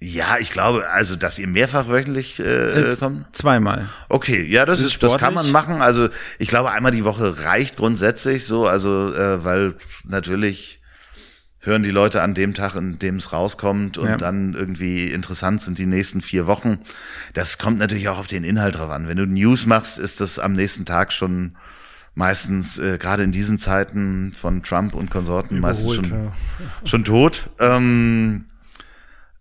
[0.02, 3.36] Ja, ich glaube, also, dass ihr mehrfach wöchentlich äh, kommt.
[3.36, 3.86] Zweimal.
[4.08, 5.82] Okay, ja, das Ist ist, das kann man machen.
[5.82, 9.74] Also ich glaube, einmal die Woche reicht grundsätzlich so, also äh, weil
[10.04, 10.80] natürlich
[11.58, 14.16] hören die Leute an dem Tag, in dem es rauskommt und Ja.
[14.16, 16.78] dann irgendwie interessant sind die nächsten vier Wochen.
[17.34, 19.06] Das kommt natürlich auch auf den Inhalt drauf an.
[19.06, 21.56] Wenn du News machst, ist das am nächsten Tag schon
[22.14, 26.32] meistens, äh, gerade in diesen Zeiten von Trump und Konsorten, meistens Überholt, schon, ja.
[26.88, 27.50] schon tot.
[27.58, 28.46] Ähm,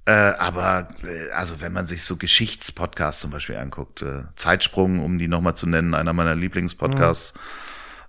[0.09, 5.19] äh, aber äh, also wenn man sich so Geschichtspodcasts zum Beispiel anguckt, äh, Zeitsprung, um
[5.19, 7.35] die nochmal zu nennen, einer meiner Lieblingspodcasts,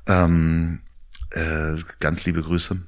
[0.06, 0.80] ähm,
[1.32, 2.80] äh, ganz liebe Grüße.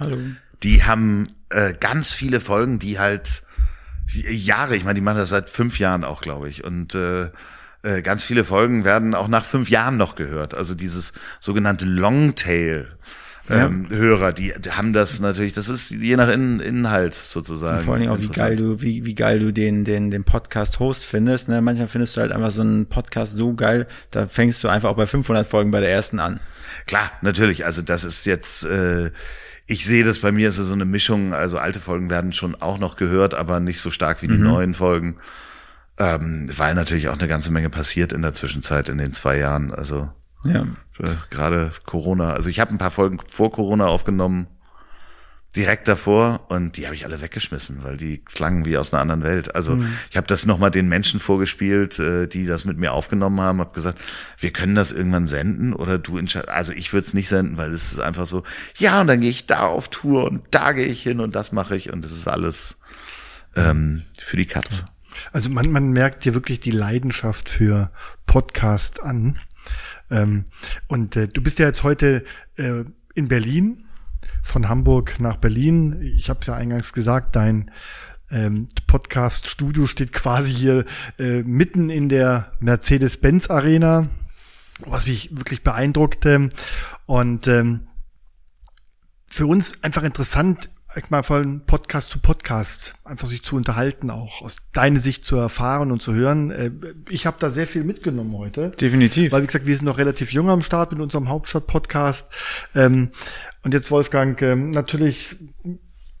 [0.00, 0.18] Hallo.
[0.64, 3.44] Die haben äh, ganz viele Folgen, die halt
[4.08, 6.64] Jahre, ich meine, die machen das seit fünf Jahren auch, glaube ich.
[6.64, 7.30] Und äh,
[7.84, 10.54] äh, ganz viele Folgen werden auch nach fünf Jahren noch gehört.
[10.54, 12.88] Also dieses sogenannte Longtail.
[13.50, 17.84] Ähm, Hörer, die, die haben das natürlich, das ist je nach In Inhalt sozusagen.
[17.84, 21.04] Vor allen Dingen auch, wie geil du, wie, wie geil du den, den, den Podcast-Host
[21.04, 21.48] findest.
[21.48, 21.60] Ne?
[21.60, 24.96] Manchmal findest du halt einfach so einen Podcast so geil, da fängst du einfach auch
[24.96, 26.40] bei 500 Folgen bei der ersten an.
[26.86, 27.66] Klar, natürlich.
[27.66, 29.10] Also das ist jetzt, äh,
[29.66, 31.32] ich sehe das bei mir, ist so eine Mischung.
[31.32, 34.74] Also alte Folgen werden schon auch noch gehört, aber nicht so stark wie die neuen
[34.74, 35.16] Folgen.
[35.98, 39.74] Ähm, weil natürlich auch eine ganze Menge passiert in der Zwischenzeit in den zwei Jahren.
[39.74, 40.10] Also
[40.44, 40.62] Ja.
[40.98, 42.32] äh, gerade Corona.
[42.32, 44.46] Also ich habe ein paar Folgen vor Corona aufgenommen.
[45.56, 49.24] direkt davor und die habe ich alle weggeschmissen, weil die klangen wie aus einer anderen
[49.24, 49.56] Welt.
[49.56, 49.96] Also mhm.
[50.08, 53.74] ich habe das nochmal den Menschen vorgespielt, äh, die das mit mir aufgenommen haben, habe
[53.74, 54.00] gesagt,
[54.38, 57.72] wir können das irgendwann senden oder du entscheidest, also ich würde es nicht senden, weil
[57.72, 58.44] es ist einfach so,
[58.76, 61.50] ja und dann gehe ich da auf Tour und da gehe ich hin und das
[61.50, 62.76] mache ich und das ist alles
[63.56, 64.84] ähm, für die Katze.
[65.32, 67.90] Also man, man merkt dir wirklich die Leidenschaft für
[68.26, 69.38] Podcast an.
[70.10, 70.44] Ähm,
[70.88, 72.24] und äh, du bist ja jetzt heute
[72.56, 72.84] äh,
[73.14, 73.84] in Berlin
[74.42, 76.00] von Hamburg nach Berlin.
[76.16, 77.70] Ich habe es ja eingangs gesagt, dein
[78.30, 80.84] ähm, Podcast-Studio steht quasi hier
[81.18, 84.08] äh, mitten in der Mercedes-Benz-Arena,
[84.84, 86.48] was mich wirklich beeindruckte.
[87.06, 87.88] Und ähm,
[89.26, 90.70] für uns einfach interessant,
[91.10, 95.92] mal von Podcast zu Podcast einfach sich zu unterhalten, auch aus deiner Sicht zu erfahren
[95.92, 96.50] und zu hören.
[96.50, 96.70] Äh,
[97.08, 98.70] ich habe da sehr viel mitgenommen heute.
[98.70, 99.32] Definitiv.
[99.32, 102.26] Weil, wie gesagt, wir sind noch relativ jung am Start mit unserem Hauptstadt-Podcast.
[102.74, 103.10] Ähm,
[103.62, 105.36] und jetzt, Wolfgang, ähm, natürlich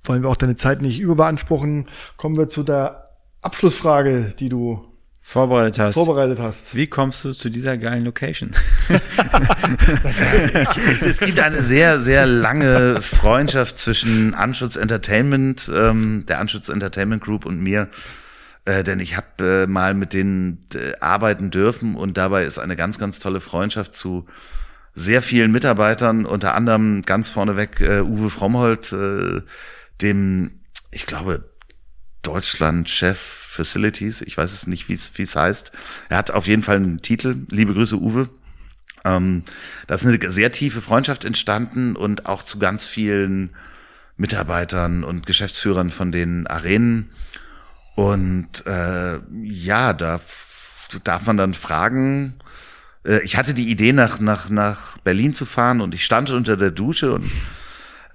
[0.04, 1.88] wollen wir auch deine Zeit nicht überbeanspruchen.
[2.16, 3.10] Kommen wir zu der
[3.42, 4.89] Abschlussfrage, die du
[5.22, 5.94] vorbereitet hast.
[5.94, 6.74] Vorbereitet hast.
[6.74, 8.50] Wie kommst du zu dieser geilen Location?
[10.90, 17.22] es, es, gibt eine sehr, sehr lange Freundschaft zwischen Anschutz Entertainment, ähm, der Anschutz Entertainment
[17.22, 17.88] Group und mir.
[18.64, 22.76] Äh, denn ich habe äh, mal mit denen äh, arbeiten dürfen und dabei ist eine
[22.76, 24.26] ganz, ganz tolle Freundschaft zu
[24.94, 29.40] sehr vielen Mitarbeitern, unter anderem ganz vorneweg äh, Uwe Frommholt, äh,
[30.02, 30.60] dem,
[30.90, 31.44] ich glaube,
[32.22, 34.22] Deutschland-Chef Facilities.
[34.22, 35.72] Ich weiß es nicht, wie es heißt.
[36.08, 37.46] Er hat auf jeden Fall einen Titel.
[37.50, 38.28] Liebe Grüße, Uwe.
[39.04, 39.44] Ähm,
[39.86, 43.50] da ist eine sehr tiefe Freundschaft entstanden und auch zu ganz vielen
[44.16, 47.10] Mitarbeitern und Geschäftsführern von den Arenen.
[47.96, 50.20] Und äh, ja, da
[51.04, 52.34] darf man dann fragen,
[53.04, 56.56] äh, ich hatte die Idee, nach, nach, nach Berlin zu fahren und ich stand unter
[56.56, 57.30] der Dusche und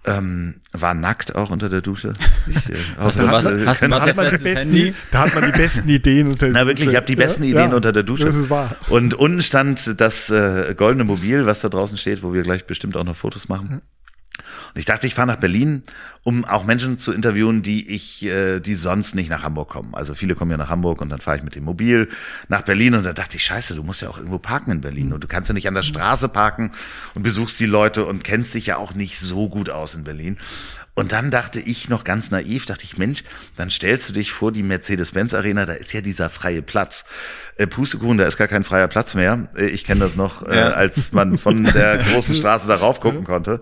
[0.05, 2.13] ähm, war nackt auch unter der Dusche.
[2.47, 6.27] Ich, äh, also was, da, hat man die besten, da hat man die besten Ideen
[6.27, 7.49] unter der Na wirklich, ich habe die besten ja?
[7.51, 8.25] Ideen ja, unter der Dusche.
[8.25, 8.75] Das ist wahr.
[8.89, 12.97] Und unten stand das äh, goldene Mobil, was da draußen steht, wo wir gleich bestimmt
[12.97, 13.81] auch noch Fotos machen.
[14.38, 15.83] Und ich dachte, ich fahre nach Berlin,
[16.23, 19.95] um auch Menschen zu interviewen, die ich, äh, die sonst nicht nach Hamburg kommen.
[19.95, 22.09] Also viele kommen ja nach Hamburg und dann fahre ich mit dem Mobil
[22.47, 25.13] nach Berlin und da dachte ich, scheiße, du musst ja auch irgendwo parken in Berlin
[25.13, 26.71] und du kannst ja nicht an der Straße parken
[27.13, 30.38] und besuchst die Leute und kennst dich ja auch nicht so gut aus in Berlin.
[30.95, 33.23] Und dann dachte ich noch ganz naiv, dachte ich, Mensch,
[33.57, 37.05] dann stellst du dich vor die Mercedes-Benz-Arena, da ist ja dieser freie Platz.
[37.57, 39.49] Äh, Pustekuchen, da ist gar kein freier Platz mehr.
[39.57, 40.71] Äh, ich kenne das noch, äh, ja.
[40.71, 43.61] als man von der großen Straße darauf gucken konnte.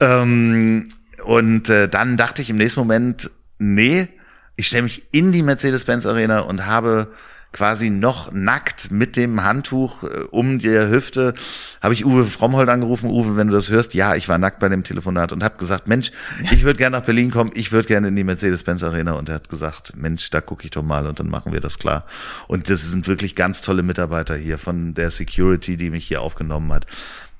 [0.00, 0.88] Ähm,
[1.22, 4.08] und äh, dann dachte ich im nächsten Moment, nee,
[4.56, 7.08] ich stelle mich in die Mercedes-Benz-Arena und habe
[7.54, 11.32] quasi noch nackt mit dem Handtuch äh, um die Hüfte,
[11.80, 13.08] habe ich Uwe Frommhold angerufen.
[13.08, 15.86] Uwe, wenn du das hörst, ja, ich war nackt bei dem Telefonat und habe gesagt,
[15.86, 16.10] Mensch,
[16.52, 19.12] ich würde gerne nach Berlin kommen, ich würde gerne in die Mercedes-Benz Arena.
[19.12, 21.78] Und er hat gesagt, Mensch, da gucke ich doch mal und dann machen wir das
[21.78, 22.04] klar.
[22.48, 26.72] Und das sind wirklich ganz tolle Mitarbeiter hier von der Security, die mich hier aufgenommen
[26.72, 26.86] hat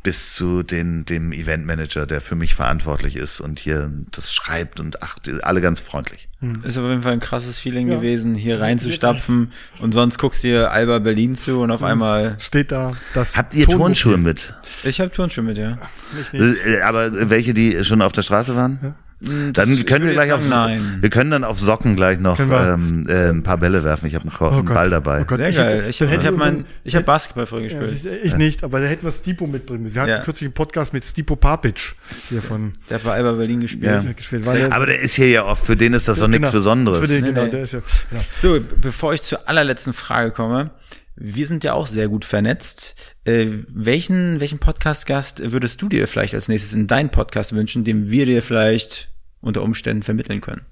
[0.05, 5.03] bis zu den, dem Eventmanager, der für mich verantwortlich ist und hier das schreibt und
[5.03, 6.29] ach, alle ganz freundlich.
[6.41, 6.63] Hm.
[6.63, 7.97] Ist auf jeden Fall ein krasses Feeling ja.
[7.97, 9.51] gewesen, hier reinzustapfen
[9.81, 11.87] und sonst guckst du dir Alba Berlin zu und auf mhm.
[11.87, 13.37] einmal steht da das.
[13.37, 14.55] Habt ihr Turnschuhe mit?
[14.85, 15.79] Ich habe Turnschuhe mit, ja.
[16.17, 16.67] Nicht, nicht.
[16.67, 18.79] Äh, aber welche, die schon auf der Straße waren?
[18.83, 18.95] Ja.
[19.27, 20.99] Hm, dann können wir gleich auf nein.
[21.01, 24.07] wir können dann auf Socken gleich noch ähm, äh, ein paar Bälle werfen.
[24.07, 25.22] Ich habe einen, oh einen Ball dabei.
[25.22, 25.39] Oh Gott.
[25.39, 25.87] Sehr geil.
[25.89, 28.05] Ich, habe mein, ich habe Basketball früher gespielt.
[28.05, 29.95] Ja, ich nicht, aber da hätten wir Stipo mitbringen müssen.
[29.95, 30.20] Wir hatten ja.
[30.20, 31.81] kürzlich einen Podcast mit Stipo Papic
[32.29, 32.72] hier von.
[32.89, 33.85] Der hat bei Alba Berlin gespielt.
[33.85, 34.12] Ja.
[34.12, 34.47] gespielt.
[34.47, 35.64] Der, aber der ist hier ja oft.
[35.64, 36.99] Für den ist das doch genau, nichts Besonderes.
[36.99, 37.51] Für den, nee, genau, nee.
[37.51, 37.83] der ist ja.
[38.11, 38.22] Genau.
[38.41, 40.70] So, bevor ich zur allerletzten Frage komme.
[41.16, 42.97] Wir sind ja auch sehr gut vernetzt.
[43.25, 48.11] Äh, welchen, welchen Podcast-Gast würdest du dir vielleicht als nächstes in deinen Podcast wünschen, dem
[48.11, 49.14] wir dir vielleicht
[49.45, 50.67] unter Umständen vermitteln können.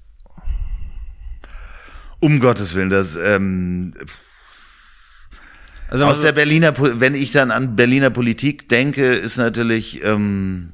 [2.19, 3.93] Um Gottes Willen, das ähm,
[5.93, 10.73] also aus der Berliner, wenn ich dann an Berliner Politik denke, ist natürlich ähm,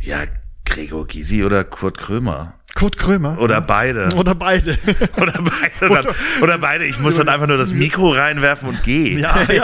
[0.00, 0.24] ja
[0.64, 2.58] Gregor Gysi oder Kurt Krömer.
[2.82, 3.38] Kurt Krömer.
[3.38, 4.08] Oder beide.
[4.16, 4.76] Oder beide.
[5.16, 5.92] oder beide.
[5.92, 6.84] Oder, oder, beide.
[6.84, 9.20] Ich muss dann einfach nur das Mikro reinwerfen und gehen.
[9.20, 9.62] Ja, ja.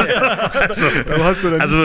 [0.69, 0.87] also,
[1.59, 1.77] also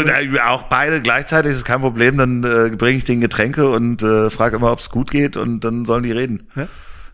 [0.45, 2.19] auch beide gleichzeitig ist kein Problem.
[2.19, 5.61] Dann äh, bringe ich den Getränke und äh, frage immer, ob es gut geht und
[5.61, 6.43] dann sollen die reden.
[6.55, 6.67] Ja?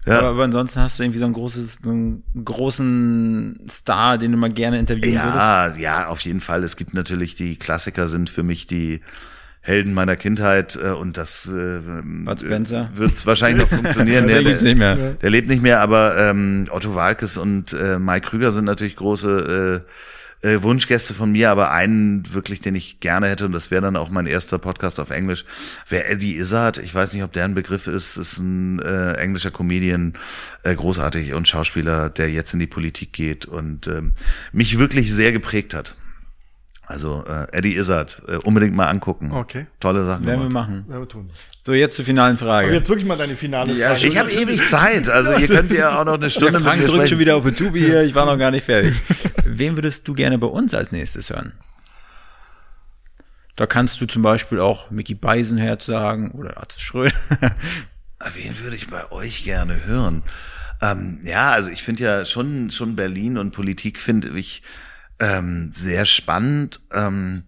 [0.06, 0.20] Ja.
[0.20, 4.38] Aber, aber, ansonsten hast du irgendwie so ein großes, so einen großen Star, den du
[4.38, 5.80] mal gerne interviewen ja, würdest?
[5.80, 6.66] Ja, ja, auf jeden Fall.
[6.66, 9.00] Es gibt natürlich die Klassiker sind für mich die
[9.70, 11.80] Helden meiner Kindheit äh, und das äh,
[12.38, 12.90] Spencer.
[12.96, 14.28] wird es wahrscheinlich noch funktionieren.
[14.28, 14.96] der, der, nicht mehr.
[14.96, 19.86] der lebt nicht mehr, aber ähm, Otto Walkes und äh, Mike Krüger sind natürlich große
[20.42, 23.96] äh, Wunschgäste von mir, aber einen wirklich, den ich gerne hätte, und das wäre dann
[23.96, 25.46] auch mein erster Podcast auf Englisch,
[25.88, 26.78] wäre Eddie Izzard.
[26.78, 30.14] Ich weiß nicht, ob der ein Begriff ist, ist ein äh, englischer Comedian,
[30.64, 34.14] äh, großartig und Schauspieler, der jetzt in die Politik geht und ähm,
[34.52, 35.96] mich wirklich sehr geprägt hat.
[36.90, 39.32] Also äh, Eddie Izzard, äh, unbedingt mal angucken.
[39.32, 39.68] Okay.
[39.80, 40.26] Tolle Sachen.
[40.26, 40.86] Werden wir machen.
[40.90, 41.30] Ja, wir tun.
[41.64, 42.66] So, jetzt zur finalen Frage.
[42.66, 44.08] Aber jetzt wirklich mal deine finale Ja, Frage.
[44.08, 46.88] Ich habe ewig Zeit, also ihr könnt ja auch noch eine Stunde Der Frank mit
[46.88, 47.10] mir drückt sprechen.
[47.10, 48.96] schon wieder auf die Tube hier, ich war noch gar nicht fertig.
[49.46, 51.52] Wen würdest du gerne bei uns als nächstes hören?
[53.56, 57.14] Da kannst du zum Beispiel auch Mickey Beisenherz sagen oder Arthur Schröder.
[58.34, 60.24] Wen würde ich bei euch gerne hören?
[60.82, 64.64] Ähm, ja, also ich finde ja schon, schon Berlin und Politik finde ich
[65.20, 66.82] ähm, sehr spannend.
[66.92, 67.44] Ähm,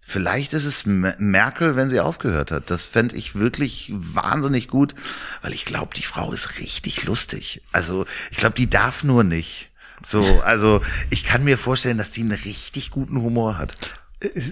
[0.00, 2.70] vielleicht ist es Merkel, wenn sie aufgehört hat.
[2.70, 4.94] Das fände ich wirklich wahnsinnig gut,
[5.42, 7.62] weil ich glaube, die Frau ist richtig lustig.
[7.72, 9.70] Also ich glaube, die darf nur nicht.
[10.04, 13.94] So, also ich kann mir vorstellen, dass die einen richtig guten Humor hat.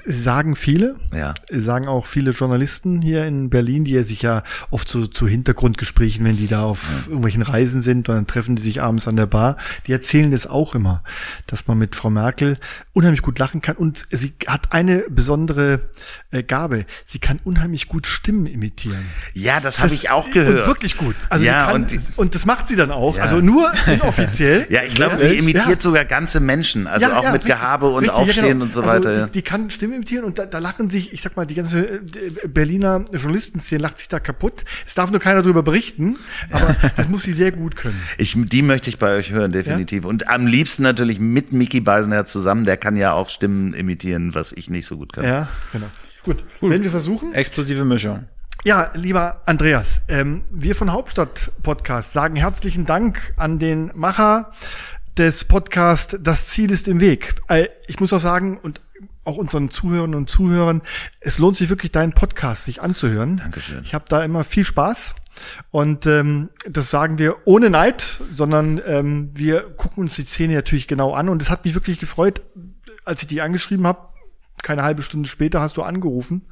[0.06, 1.34] Sagen viele, Ja.
[1.50, 6.24] sagen auch viele Journalisten hier in Berlin, die ja sich ja oft so zu Hintergrundgesprächen,
[6.24, 9.26] wenn die da auf irgendwelchen Reisen sind, und dann treffen die sich abends an der
[9.26, 9.56] Bar,
[9.86, 11.02] die erzählen das auch immer,
[11.46, 12.58] dass man mit Frau Merkel
[12.92, 15.90] unheimlich gut lachen kann und sie hat eine besondere
[16.30, 19.04] äh, Gabe, sie kann unheimlich gut Stimmen imitieren.
[19.34, 20.60] Ja, das habe ich auch gehört.
[20.60, 21.16] Und wirklich gut.
[21.28, 23.22] Also ja, sie kann, und und, das macht sie dann auch, Ja.
[23.24, 24.66] also nur inoffiziell.
[24.70, 25.80] Ja, ich glaube, Ja, sie imitiert ja.
[25.80, 28.64] sogar ganze Menschen, also Ja, auch ja, mit Gehabe und richtig, ja, Aufstehen genau.
[28.64, 29.12] und so Also, weiter.
[29.18, 29.26] ja.
[29.26, 32.00] Die, die kann Stimmen imitieren und da, da lachen sich, ich sag mal, die ganze
[32.00, 32.00] äh,
[32.48, 34.64] Berliner Journalistenszene lacht sich da kaputt.
[34.86, 36.18] Es darf nur keiner drüber berichten,
[36.50, 38.00] aber das muss sie sehr gut können.
[38.18, 40.04] Ich, die möchte ich bei euch hören, definitiv.
[40.04, 42.64] Und am liebsten natürlich mit Mickey Beisenherz zusammen.
[42.64, 45.24] Der kann ja auch Stimmen imitieren, was ich nicht so gut kann.
[45.24, 45.86] Ja, genau.
[46.24, 47.34] Gut, wenn wir versuchen.
[47.34, 48.26] Explosive Mischung.
[48.64, 54.52] Ja, lieber Andreas, ähm, wir von Hauptstadt Podcast sagen herzlichen Dank an den Macher
[55.16, 57.34] des Podcasts Das Ziel ist im Weg.
[57.48, 58.80] Äh, ich muss auch sagen, und
[59.24, 60.82] auch unseren Zuhörern und Zuhörern,
[61.20, 63.36] es lohnt sich wirklich, deinen Podcast sich anzuhören.
[63.36, 63.82] Dankeschön.
[63.84, 65.14] Ich habe da immer viel Spaß.
[65.70, 70.86] Und ähm, das sagen wir ohne Neid, sondern ähm, wir gucken uns die Szene natürlich
[70.88, 71.28] genau an.
[71.28, 72.42] Und es hat mich wirklich gefreut,
[73.04, 74.08] als ich dich angeschrieben habe.
[74.62, 76.42] Keine halbe Stunde später hast du angerufen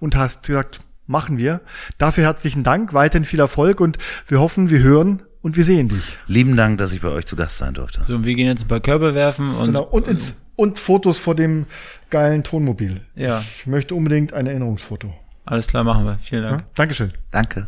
[0.00, 1.60] und hast gesagt, machen wir.
[1.98, 6.18] Dafür herzlichen Dank, weiterhin viel Erfolg und wir hoffen, wir hören und wir sehen dich.
[6.26, 8.02] Lieben Dank, dass ich bei euch zu Gast sein durfte.
[8.04, 9.82] So, und wir gehen jetzt ein paar Körbe werfen und Genau.
[9.82, 11.66] Und, ins, und Fotos vor dem
[12.10, 13.00] geilen Tonmobil.
[13.14, 13.40] Ja.
[13.40, 15.12] Ich möchte unbedingt ein Erinnerungsfoto.
[15.44, 16.18] alles klar machen wir.
[16.20, 16.60] Vielen Dank.
[16.60, 16.66] Ja?
[16.74, 17.12] Dankeschön.
[17.30, 17.66] Danke.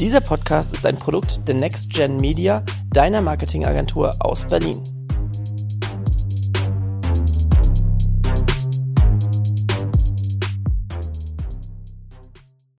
[0.00, 2.62] Dieser Podcast ist ein Produkt der Next Gen Media,
[2.92, 4.82] deiner Marketingagentur aus Berlin.